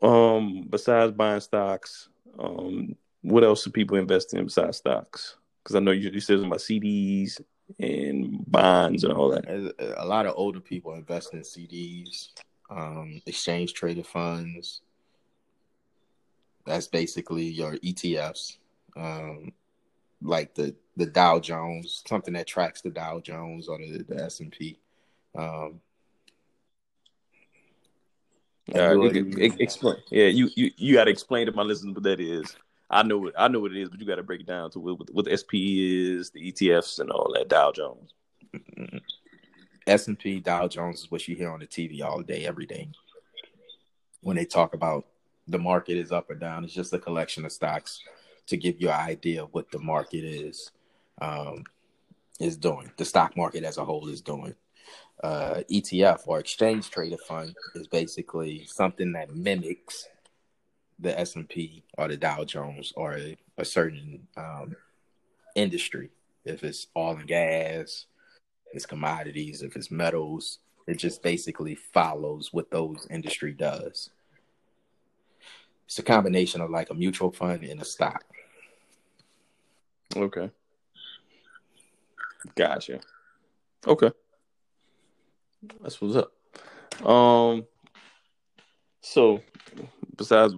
[0.00, 5.36] um, besides buying stocks, um, what else do people invest in besides stocks?
[5.62, 7.42] Because I know you, you said about CDs
[7.78, 9.94] and bonds and all that.
[9.98, 12.28] A lot of older people invest in CDs,
[12.70, 14.81] um, exchange traded funds.
[16.64, 18.56] That's basically your ETFs,
[18.96, 19.52] um,
[20.20, 24.40] like the the Dow Jones, something that tracks the Dow Jones or the, the S
[24.40, 24.78] and P.
[25.34, 25.80] Um,
[28.74, 29.96] uh, explain.
[30.10, 32.54] Yeah, you you you got to explain to my listeners what that is.
[32.88, 33.34] I know it.
[33.36, 35.24] I know what it is, but you got to break it down to what, what
[35.24, 37.48] the SP is, the ETFs, and all that.
[37.48, 38.12] Dow Jones.
[39.86, 42.66] S and P, Dow Jones is what you hear on the TV all day, every
[42.66, 42.88] day.
[44.20, 45.06] When they talk about
[45.48, 48.00] the market is up or down, it's just a collection of stocks
[48.46, 50.70] to give you an idea of what the market is
[51.20, 51.64] um,
[52.40, 52.90] is doing.
[52.96, 54.54] The stock market as a whole is doing.
[55.22, 60.08] Uh, ETF or exchange traded fund is basically something that mimics
[60.98, 64.74] the S and P or the Dow Jones or a, a certain um,
[65.54, 66.10] industry.
[66.44, 68.06] If it's oil and gas,
[68.72, 74.10] it's commodities, if it's metals, it just basically follows what those industry does.
[75.86, 78.24] It's a combination of like a mutual fund and a stock.
[80.16, 80.50] Okay.
[82.54, 83.00] Gotcha.
[83.86, 84.10] Okay.
[85.80, 87.06] That's what's up.
[87.06, 87.66] Um.
[89.04, 89.42] So,
[90.16, 90.54] besides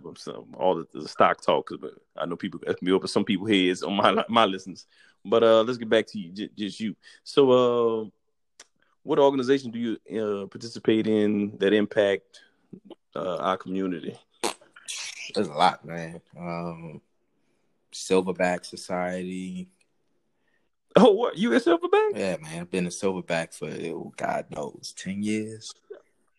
[0.55, 3.83] all the, the stock talk, because I know people got me over some people heads
[3.83, 4.87] on my my listens.
[5.25, 6.95] But uh, let's get back to you, j- just you.
[7.23, 8.09] So, uh,
[9.03, 12.41] what organization do you uh, participate in that impact
[13.17, 14.19] uh, our community?
[15.35, 16.21] There's a lot, man.
[16.39, 17.01] Um,
[17.93, 19.69] Silverback Society.
[20.97, 22.13] Oh, what you at Silverback?
[22.17, 22.61] Yeah, man.
[22.63, 25.73] I've been a Silverback for oh, God knows ten years.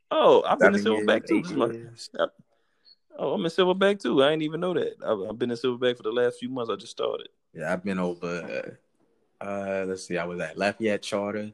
[0.09, 1.57] Oh, I've been a Silverback years, too.
[1.57, 2.27] my-
[3.17, 4.21] Oh, I'm in Silverback too.
[4.23, 4.95] I didn't even know that.
[5.05, 6.69] I've, I've been in Silverback for the last few months.
[6.69, 7.29] I just started.
[7.53, 8.77] Yeah, I've been over.
[9.39, 11.51] Uh, let's see, I was at Lafayette Charter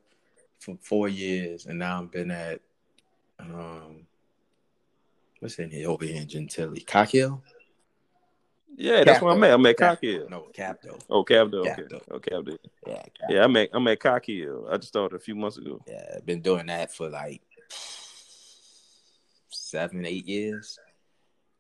[0.60, 2.62] for four years, and now I've been at
[3.40, 4.08] um,
[5.42, 7.42] what's in here over here in Gentilly, Cock Hill.
[8.78, 9.52] Yeah, that's where I'm at.
[9.52, 10.28] I'm at Cap- Cock Hill.
[10.30, 11.00] No, Capdau.
[11.10, 11.56] Oh, Cavdo.
[11.68, 11.82] Okay.
[11.84, 12.02] Capdau.
[12.10, 12.58] Oh, Cavdo.
[12.88, 14.68] Yeah, Cap- Yeah, I'm at I'm at Cock Hill.
[14.72, 15.82] I just started a few months ago.
[15.88, 16.14] yeah.
[16.16, 17.42] I've been doing that for like
[19.50, 20.80] seven, eight years.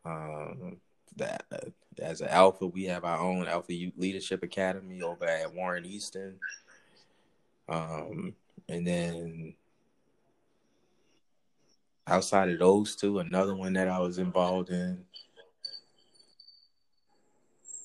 [0.05, 0.77] Um,
[1.17, 1.57] that uh,
[1.99, 6.39] as an Alpha, we have our own Alpha Youth Leadership Academy over at Warren Easton.
[7.69, 8.33] Um,
[8.69, 9.53] and then
[12.11, 15.05] outside of those two, another one that I was involved in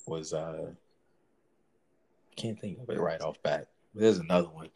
[0.07, 0.71] was uh,
[2.31, 3.69] I can't think of it right off bat.
[3.95, 4.69] There's another one.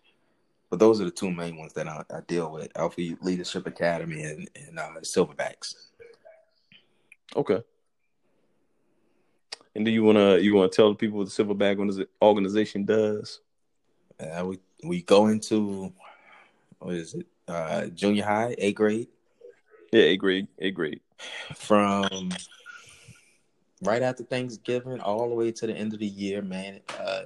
[0.71, 4.23] But those are the two main ones that I, I deal with: Alpha Leadership Academy
[4.23, 5.75] and, and uh, Silverbacks.
[7.35, 7.61] Okay.
[9.75, 13.41] And do you wanna you wanna tell the people what the Silverback organization does?
[14.19, 15.93] Uh, we we go into
[16.79, 17.27] what is it?
[17.49, 19.09] Uh, junior high, eighth grade,
[19.93, 21.01] Yeah, A grade, A grade.
[21.55, 22.31] from
[23.83, 26.43] right after Thanksgiving all the way to the end of the year.
[26.43, 27.23] Man, uh,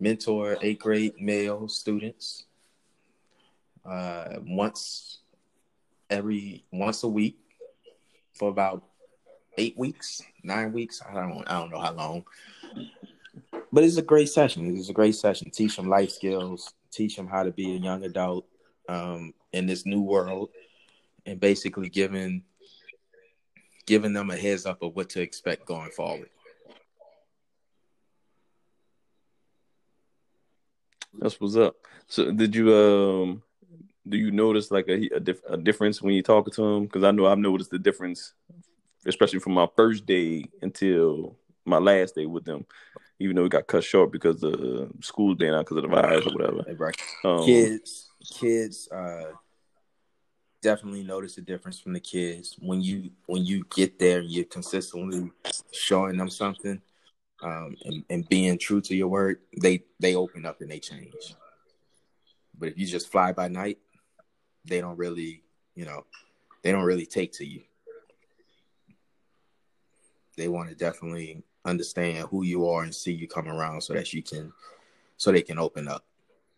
[0.00, 2.44] mentor eighth grade male students
[3.84, 5.18] uh, once
[6.08, 7.38] every once a week
[8.32, 8.82] for about
[9.58, 11.02] eight weeks, nine weeks.
[11.06, 12.24] I don't I don't know how long.
[13.72, 14.74] But it's a great session.
[14.76, 15.50] It's a great session.
[15.50, 16.72] Teach them life skills.
[16.90, 18.46] Teach them how to be a young adult
[18.88, 20.48] um, in this new world,
[21.26, 22.42] and basically giving
[23.86, 26.28] giving them a heads up of what to expect going forward.
[31.18, 31.76] That's what's up.
[32.08, 33.42] So did you um
[34.08, 36.84] do you notice like a a, dif- a difference when you talking to them?
[36.84, 38.32] Because I know I've noticed the difference,
[39.06, 42.66] especially from my first day until my last day with them.
[43.18, 46.26] Even though we got cut short because the school's being out because of the virus
[46.26, 46.92] or whatever.
[47.24, 49.32] Um, kids kids uh
[50.62, 52.56] definitely notice the difference from the kids.
[52.60, 55.30] When you when you get there and you're consistently
[55.72, 56.80] showing them something
[57.42, 61.34] um and, and being true to your word they they open up and they change.
[62.58, 63.78] But if you just fly by night
[64.64, 65.42] they don't really
[65.74, 66.04] you know
[66.62, 67.62] they don't really take to you.
[70.36, 74.12] They want to definitely understand who you are and see you come around so that
[74.12, 74.52] you can
[75.16, 76.04] so they can open up.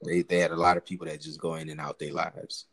[0.05, 2.67] They they had a lot of people that just go in and out their lives.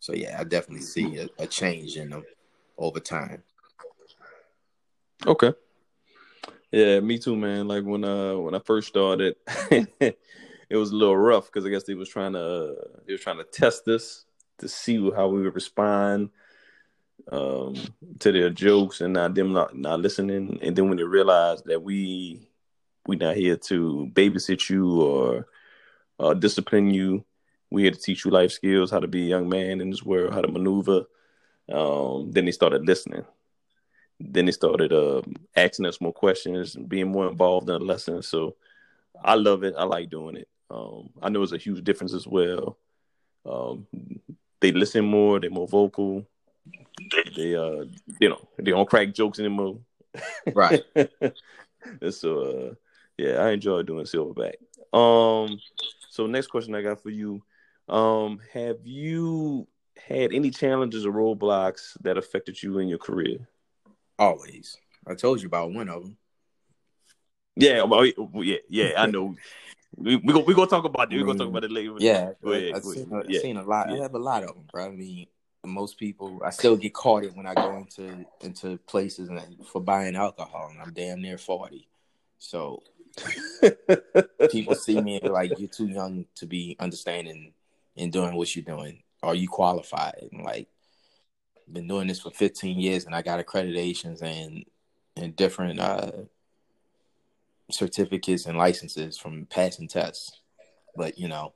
[0.00, 2.24] So yeah, I definitely see a, a change in them
[2.76, 3.42] over time.
[5.26, 5.52] Okay.
[6.70, 7.66] Yeah, me too, man.
[7.66, 9.36] Like when uh when I first started,
[9.70, 10.16] it
[10.70, 12.76] was a little rough because I guess they was trying to
[13.06, 14.26] they was trying to test us
[14.58, 16.30] to see how we would respond
[17.30, 17.74] um
[18.18, 20.58] to their jokes and not them not not listening.
[20.62, 22.48] And then when they realized that we
[23.06, 25.46] we not here to babysit you or
[26.20, 27.24] uh, discipline you,
[27.70, 30.02] we had to teach you life skills, how to be a young man in this
[30.02, 31.04] world, how to maneuver.
[31.70, 33.24] Um, then they started listening
[34.20, 35.22] then they started uh,
[35.56, 38.22] asking us more questions and being more involved in the lesson.
[38.22, 38.56] So
[39.22, 39.74] I love it.
[39.78, 40.48] I like doing it.
[40.70, 42.76] Um, I know it's a huge difference as well.
[43.46, 43.86] Um,
[44.60, 45.38] they listen more.
[45.38, 46.26] They're more vocal.
[47.36, 47.84] They uh,
[48.20, 49.78] you know, they don't crack jokes anymore.
[50.54, 50.82] Right.
[52.10, 52.74] So uh
[53.16, 54.56] yeah, I enjoy doing silverback.
[54.92, 55.58] Um
[56.10, 57.42] so next question I got for you.
[57.88, 59.66] Um have you
[60.06, 63.48] had any challenges or roadblocks that affected you in your career?
[64.18, 64.76] Always.
[65.06, 66.16] I told you about one of them.
[67.56, 69.34] Yeah, well, yeah, yeah, I know.
[69.96, 71.16] We we go we gonna talk about it.
[71.16, 71.94] We gonna talk about it later.
[71.98, 73.10] Yeah, Go ahead, I've seen.
[73.12, 73.40] I've Yeah.
[73.40, 73.88] seen a lot.
[73.88, 74.86] I have a lot of them, bro.
[74.86, 75.26] I mean,
[75.64, 79.80] most people, I still get caught it when I go into into places and for
[79.80, 81.88] buying alcohol, and I'm damn near forty.
[82.38, 82.82] So
[84.50, 87.54] people see me like, "You're too young to be understanding
[87.98, 89.02] and doing what you're doing.
[89.22, 90.68] Are you qualified?" And like,
[91.70, 94.64] been doing this for 15 years, and I got accreditations and
[95.16, 96.12] and different uh,
[97.70, 100.40] certificates and licenses from passing tests.
[100.96, 101.54] But you know,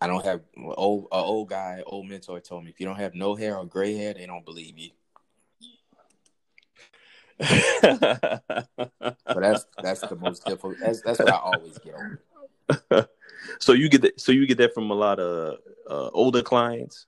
[0.00, 3.14] I don't have old a old guy, old mentor told me if you don't have
[3.14, 4.90] no hair or gray hair, they don't believe you.
[9.28, 10.76] So that's that's the most difficult.
[10.80, 13.08] That's that's what I always get over.
[13.58, 14.20] so you get that.
[14.20, 17.06] So you get that from a lot of uh, older clients.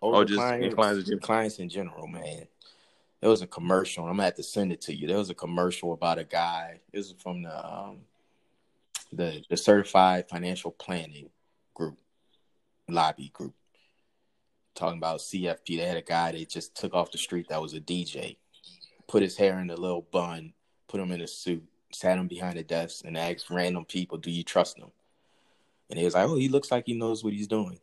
[0.00, 1.20] Older Or just clients, clients in general?
[1.20, 2.46] clients in general, man.
[3.20, 4.04] There was a commercial.
[4.04, 5.06] I'm gonna have to send it to you.
[5.06, 6.80] There was a commercial about a guy.
[6.92, 7.98] It was from the um,
[9.12, 11.30] the the Certified Financial Planning
[11.74, 11.98] Group,
[12.88, 13.54] lobby group,
[14.74, 15.78] talking about CFP.
[15.78, 18.36] They had a guy they just took off the street that was a DJ,
[19.08, 20.52] put his hair in a little bun,
[20.88, 24.30] put him in a suit, sat him behind a desk, and asked random people, "Do
[24.30, 24.90] you trust him?"
[25.94, 27.78] And he was like, "Oh, he looks like he knows what he's doing."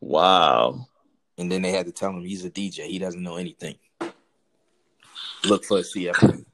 [0.00, 0.88] Wow.
[1.38, 2.86] And then they had to tell him he's a DJ.
[2.86, 3.76] He doesn't know anything.
[5.44, 6.44] Look for a CFP.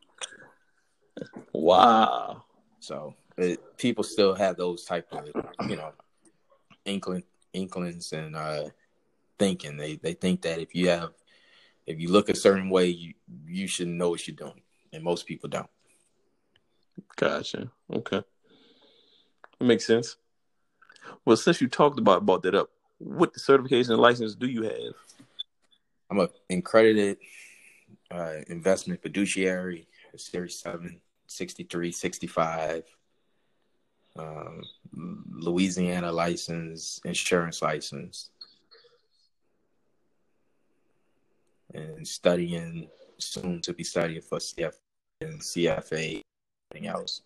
[1.54, 2.44] Wow.
[2.78, 5.30] So it, people still have those type of,
[5.66, 5.92] you know,
[6.84, 8.64] inkling, inklings and uh,
[9.38, 9.78] thinking.
[9.78, 11.12] They they think that if you have,
[11.86, 13.14] if you look a certain way, you
[13.46, 14.60] you should know what you're doing,
[14.92, 15.70] and most people don't.
[17.16, 17.70] Gotcha.
[17.90, 18.22] Okay.
[19.60, 20.16] Makes sense.
[21.24, 24.94] Well, since you talked about brought that up, what certification and license do you have?
[26.10, 27.18] I'm a accredited
[28.10, 29.86] uh, investment fiduciary,
[30.16, 32.84] Series 7, 63, 65,
[34.18, 34.62] um,
[34.94, 38.30] Louisiana license, insurance license,
[41.74, 42.88] and studying
[43.18, 44.74] soon to be studying for CF
[45.20, 46.22] and CFA,
[46.72, 47.22] anything else.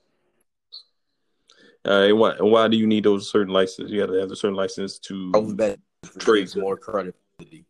[1.87, 3.91] Uh, and why, and why do you need those certain licenses?
[3.91, 5.33] You got to have a certain license to.
[5.35, 5.79] Over that
[6.19, 6.55] Trade.
[6.57, 7.65] more credibility.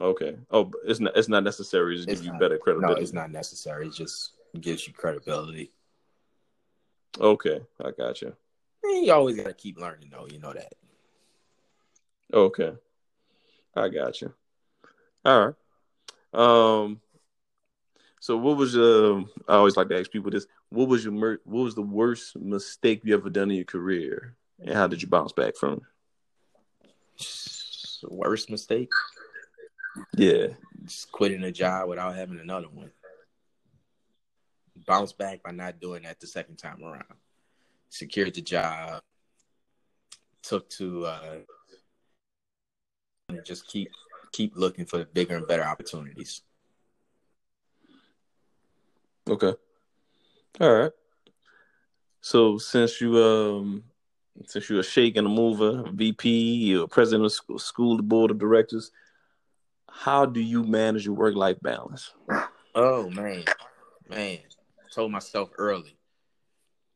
[0.00, 0.36] Okay.
[0.50, 1.16] Oh, it's not.
[1.16, 1.96] It's not necessary.
[1.96, 2.40] Just It's you not.
[2.40, 3.88] better No, it's not necessary.
[3.88, 5.72] It just gives you credibility.
[7.20, 8.34] Okay, I got you.
[8.82, 10.26] You always got to keep learning, though.
[10.30, 10.72] You know that.
[12.32, 12.72] Okay,
[13.76, 14.32] I got you.
[15.24, 15.54] All right.
[16.34, 17.00] Um.
[18.24, 19.28] So, what was um?
[19.46, 21.12] I always like to ask people this: What was your
[21.44, 25.08] What was the worst mistake you ever done in your career, and how did you
[25.08, 25.82] bounce back from?
[27.20, 28.10] it?
[28.10, 28.88] Worst mistake?
[30.16, 30.46] Yeah.
[30.86, 32.90] Just quitting a job without having another one.
[34.86, 37.04] Bounce back by not doing that the second time around.
[37.90, 39.02] Secured the job.
[40.42, 41.38] Took to uh
[43.44, 43.90] just keep
[44.32, 46.40] keep looking for the bigger and better opportunities.
[49.28, 49.54] Okay.
[50.60, 50.92] All right.
[52.20, 53.84] So since you um
[54.46, 58.38] since you're a shake and a mover, VP, you're president of school, school board of
[58.38, 58.90] directors,
[59.88, 62.12] how do you manage your work life balance?
[62.74, 63.44] Oh man,
[64.08, 64.40] man!
[64.92, 65.96] Told myself early.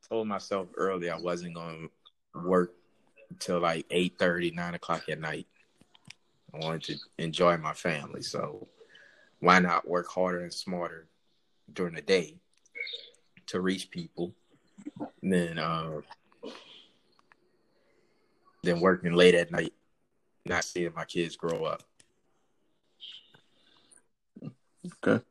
[0.08, 1.88] Told myself early I wasn't going
[2.34, 2.72] to work
[3.30, 5.46] until like 8 9 o'clock at night.
[6.52, 8.66] I wanted to enjoy my family, so
[9.40, 11.06] why not work harder and smarter
[11.72, 12.36] during the day
[13.46, 14.34] to reach people
[15.22, 16.00] than uh,
[18.62, 19.72] than working late at night,
[20.44, 21.82] not seeing my kids grow up.
[25.04, 25.24] Okay.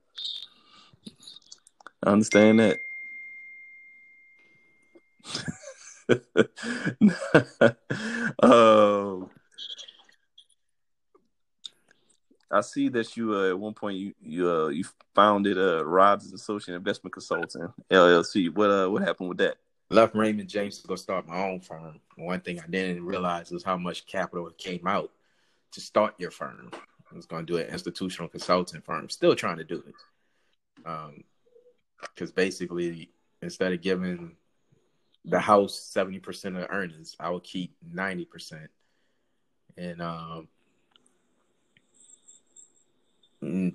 [2.03, 2.79] I understand that.
[8.43, 9.29] um,
[12.49, 16.31] I see that you uh, at one point you you uh, you founded uh, Rob's
[16.33, 18.53] Associate Investment Consulting LLC.
[18.53, 19.57] What uh what happened with that?
[19.89, 21.99] left Raymond James to go start my own firm.
[22.15, 25.11] One thing I didn't realize was how much capital came out
[25.71, 26.71] to start your firm.
[26.73, 29.09] I was going to do an institutional consulting firm.
[29.09, 31.21] Still trying to do it.
[32.13, 34.35] Because basically, instead of giving
[35.23, 38.67] the house 70% of earnings, I would keep 90%.
[39.77, 40.47] And um,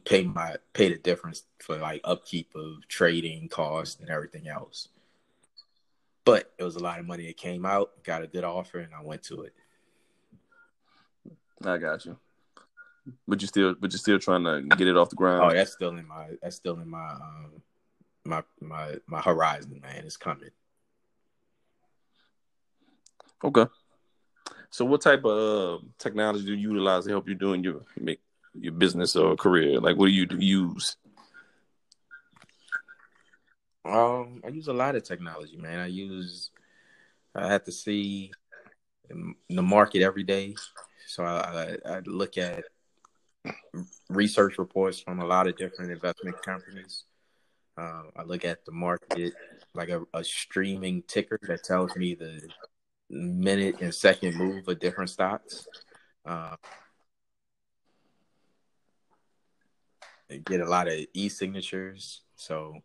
[0.04, 4.88] pay my pay the difference for like upkeep of trading costs and everything else.
[6.24, 8.94] But it was a lot of money that came out, got a good offer, and
[8.94, 9.54] I went to it.
[11.64, 12.16] I got you.
[13.26, 15.50] But you still, but you're still trying to get it off the ground.
[15.50, 17.62] Oh, that's still in my that's still in my um
[18.24, 20.04] my my my horizon, man.
[20.04, 20.50] It's coming.
[23.44, 23.66] Okay.
[24.70, 28.20] So, what type of uh, technology do you utilize to help you doing your make
[28.54, 29.80] your business or career?
[29.80, 30.96] Like, what do you use?
[33.84, 35.80] Um, I use a lot of technology, man.
[35.80, 36.50] I use
[37.34, 38.30] I have to see
[39.48, 40.54] the market every day,
[41.06, 42.64] so I, I, I look at
[44.08, 47.04] research reports from a lot of different investment companies.
[47.76, 49.32] Uh, I look at the market
[49.74, 52.46] like a, a, streaming ticker that tells me the
[53.08, 55.66] minute and second move of different stocks.
[56.26, 56.56] Uh,
[60.38, 62.76] get a lot of e-signatures, so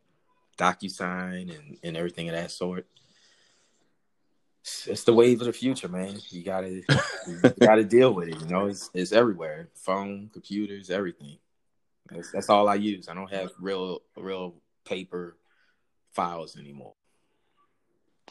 [0.58, 2.88] DocuSign and, and everything of that sort.
[4.86, 6.18] It's the wave of the future, man.
[6.30, 8.42] You gotta you gotta deal with it.
[8.42, 9.70] You know, it's it's everywhere.
[9.76, 11.38] Phone, computers, everything.
[12.10, 13.08] That's, that's all I use.
[13.08, 15.38] I don't have real real paper
[16.12, 16.94] files anymore.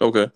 [0.00, 0.28] Okay.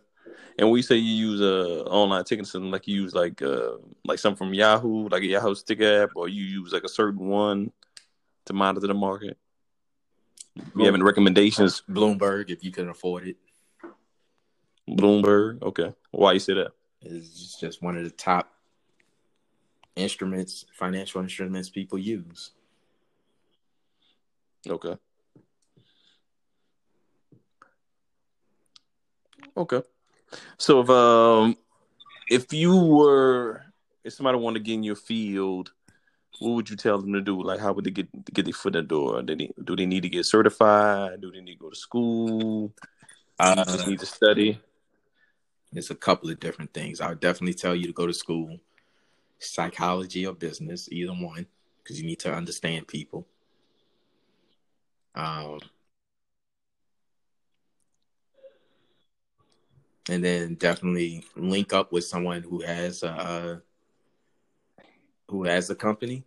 [0.59, 3.73] And we say you use a online ticketing system, like you use like uh
[4.05, 7.27] like something from Yahoo, like a Yahoo stick app, or you use like a certain
[7.27, 7.73] one
[8.47, 9.39] to monitor the market.
[10.77, 11.83] You have any recommendations?
[11.89, 13.37] Bloomberg, if you can afford it.
[14.89, 15.63] Bloomberg.
[15.63, 15.95] Okay.
[16.11, 16.73] Why you say that?
[17.03, 18.53] It's just one of the top
[19.97, 22.51] instruments, financial instruments people use.
[24.69, 24.97] Okay.
[29.57, 29.83] Okay.
[30.59, 31.57] So if um
[32.29, 33.63] if you were
[34.05, 35.73] if somebody wanted to get in your field,
[36.41, 37.43] what would you tell them to do?
[37.43, 39.23] Like how would they get get their foot in the door?
[39.23, 41.21] Do they do they need to get certified?
[41.21, 42.73] Do they need to go to school?
[43.39, 44.61] Uh, just need to study.
[45.73, 47.01] It's a couple of different things.
[47.01, 48.59] I would definitely tell you to go to school,
[49.39, 51.47] psychology or business, either one,
[51.79, 53.27] because you need to understand people.
[55.15, 55.61] Um,
[60.09, 63.63] and then definitely link up with someone who has a
[65.29, 66.25] who has a company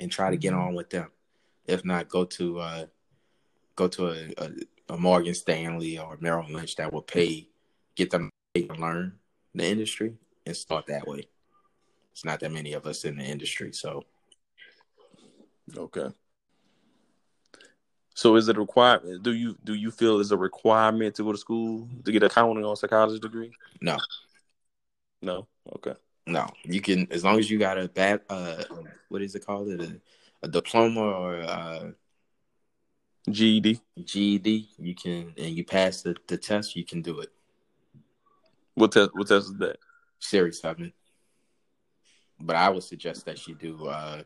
[0.00, 0.68] and try to get mm-hmm.
[0.68, 1.10] on with them.
[1.66, 2.86] If not, go to uh,
[3.76, 4.50] go to a, a,
[4.94, 7.48] a Morgan Stanley or Merrill Lynch that will pay
[7.94, 9.18] get them to learn
[9.54, 10.14] the industry
[10.46, 11.28] and start that way.
[12.12, 14.04] It's not that many of us in the industry, so
[15.76, 16.08] okay.
[18.14, 19.22] So is it a requirement?
[19.22, 22.26] Do you do you feel it's a requirement to go to school to get a
[22.26, 23.52] accounting or psychology degree?
[23.80, 23.96] No.
[25.22, 25.46] No.
[25.76, 25.94] Okay.
[26.26, 26.48] No.
[26.64, 28.64] You can as long as you got a bad uh
[29.08, 29.68] what is it called?
[29.68, 30.00] It a,
[30.42, 31.94] a diploma or a
[33.28, 33.80] GED.
[34.04, 34.68] GED.
[34.78, 37.30] You can and you pass the, the test, you can do it.
[38.74, 39.78] What test what test is that?
[40.18, 40.92] Series seven.
[42.38, 44.22] But I would suggest that you do uh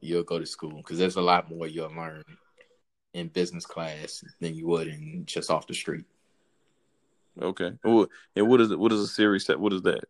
[0.00, 2.22] you'll go to school because there's a lot more you'll learn
[3.14, 6.04] in business class than you would in just off the street.
[7.40, 7.72] Okay.
[7.84, 8.78] And what is it?
[8.78, 9.58] What is a series set?
[9.58, 10.04] What is that?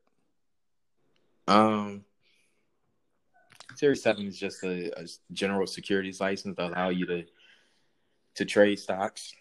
[1.46, 2.04] Um,
[3.76, 7.24] Series Seven is just a, a general securities license that allow you to
[8.36, 9.32] to trade stocks.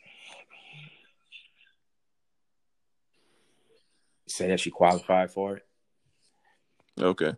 [4.28, 5.66] Say that you qualify for it.
[7.00, 7.34] Okay.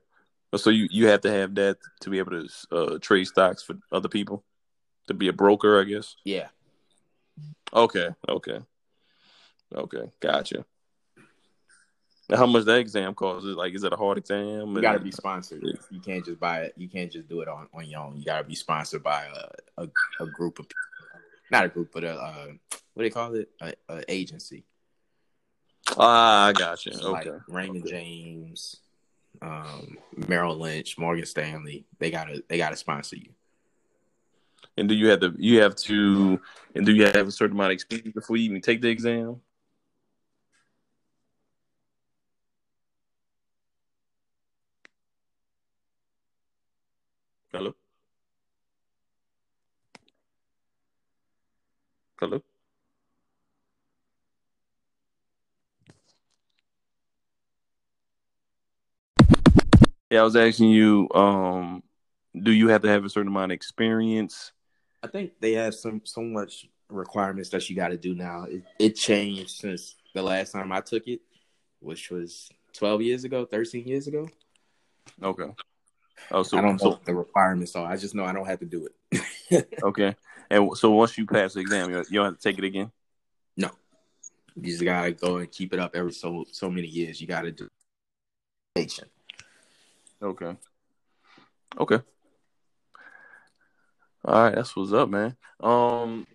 [0.55, 3.76] So you you have to have that to be able to uh, trade stocks for
[3.91, 4.43] other people
[5.07, 6.16] to be a broker, I guess.
[6.24, 6.47] Yeah.
[7.74, 8.09] Okay.
[8.30, 8.59] Okay.
[9.74, 10.11] Okay.
[10.20, 10.66] Gotcha.
[12.34, 13.46] How much that exam costs?
[13.46, 14.76] Is like, is it a hard exam?
[14.76, 15.64] You got to be sponsored.
[15.92, 16.74] You can't just buy it.
[16.76, 18.18] You can't just do it on, on your own.
[18.18, 19.88] You got to be sponsored by a, a,
[20.22, 21.22] a group of people.
[21.52, 22.48] Not a group, but a uh,
[22.96, 23.50] what do they call it?
[23.62, 24.64] A, a agency.
[25.98, 26.94] Ah, I got you.
[27.00, 27.38] Okay.
[27.48, 28.78] Raymond James,
[29.42, 29.98] um,
[30.28, 31.86] Merrill Lynch, Morgan Stanley.
[32.00, 33.30] They gotta they gotta sponsor you.
[34.78, 36.40] And do you have to you have to
[36.74, 39.40] and do you have a certain amount of experience before you even take the exam?
[47.56, 47.74] Hello?
[52.20, 52.43] Hello?
[60.12, 61.82] Yeah, I was asking you, um,
[62.38, 64.51] do you have to have a certain amount of experience
[65.01, 68.43] I think they have some so much requirements that you got to do now.
[68.49, 71.22] It, it, changed since the last time I took it,
[71.80, 74.28] which was twelve years ago, thirteen years ago.
[75.24, 75.51] Okay.
[76.32, 77.86] Oh, so I don't know so the requirements are.
[77.86, 79.70] I just know I don't have to do it.
[79.84, 80.16] okay.
[80.49, 82.91] And so once you pass the exam, you, you don't have to take it again.
[83.57, 83.72] no,
[84.55, 87.20] you just gotta go and keep it up every so so many years.
[87.20, 87.68] You gotta do.
[88.76, 89.09] patient.
[90.22, 90.55] Okay.
[91.78, 91.99] Okay.
[94.24, 95.36] All right, that's what's up, man.
[95.59, 96.26] Um,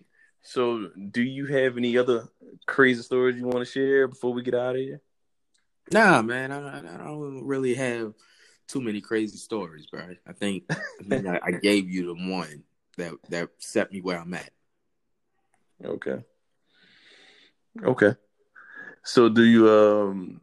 [0.41, 2.27] so do you have any other
[2.65, 5.01] crazy stories you want to share before we get out of here?
[5.91, 8.13] Nah, man, I, I don't really have
[8.71, 10.15] too many crazy stories, bro.
[10.25, 12.63] I think, I, think I, I gave you the one
[12.97, 14.49] that that set me where I'm at.
[15.83, 16.23] Okay.
[17.83, 18.15] Okay.
[19.03, 20.41] So do you um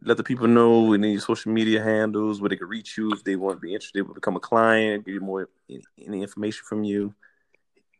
[0.00, 3.36] let the people know any social media handles where they can reach you if they
[3.36, 7.14] want to be interested, to become a client, get more any information from you?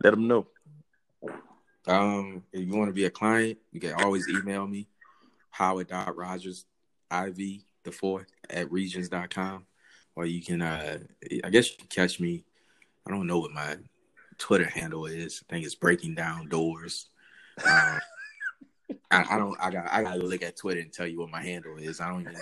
[0.02, 0.46] Let them know.
[1.86, 4.88] Um, if you want to be a client, you can always email me,
[5.50, 6.64] Howard Rodgers
[7.10, 9.66] IV, the fourth, at regions.com.
[10.14, 10.98] Or you can, uh,
[11.42, 12.44] I guess you can catch me.
[13.06, 13.76] I don't know what my
[14.38, 15.42] Twitter handle is.
[15.48, 17.06] I think it's breaking down doors.
[17.64, 17.98] Um,
[19.10, 21.30] I, I, don't, I got, I got to look at Twitter and tell you what
[21.30, 22.00] my handle is.
[22.00, 22.40] I don't even know.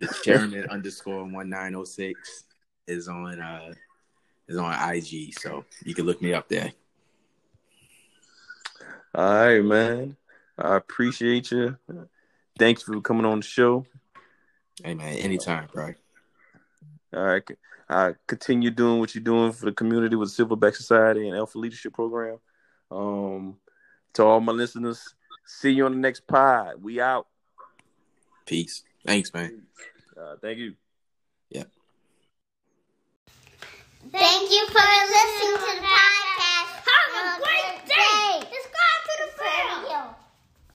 [0.00, 2.44] The chairman underscore 1906
[2.86, 3.72] is on, uh,
[4.48, 5.38] is on IG.
[5.38, 6.72] So you can look me up there.
[9.14, 10.16] All right, man.
[10.58, 11.76] I appreciate you.
[12.58, 13.86] Thanks for coming on the show.
[14.84, 15.94] Hey man, anytime, bro.
[17.14, 17.42] All right,
[17.88, 21.94] I continue doing what you're doing for the community with Silverback Society and Alpha Leadership
[21.94, 22.38] Program.
[22.90, 23.56] Um,
[24.12, 25.14] to all my listeners,
[25.46, 26.82] see you on the next pod.
[26.82, 27.26] We out.
[28.44, 28.82] Peace.
[29.06, 29.62] Thanks, man.
[30.14, 30.74] Uh, thank you.
[31.50, 31.64] Yeah.
[34.12, 35.95] Thank you for listening to.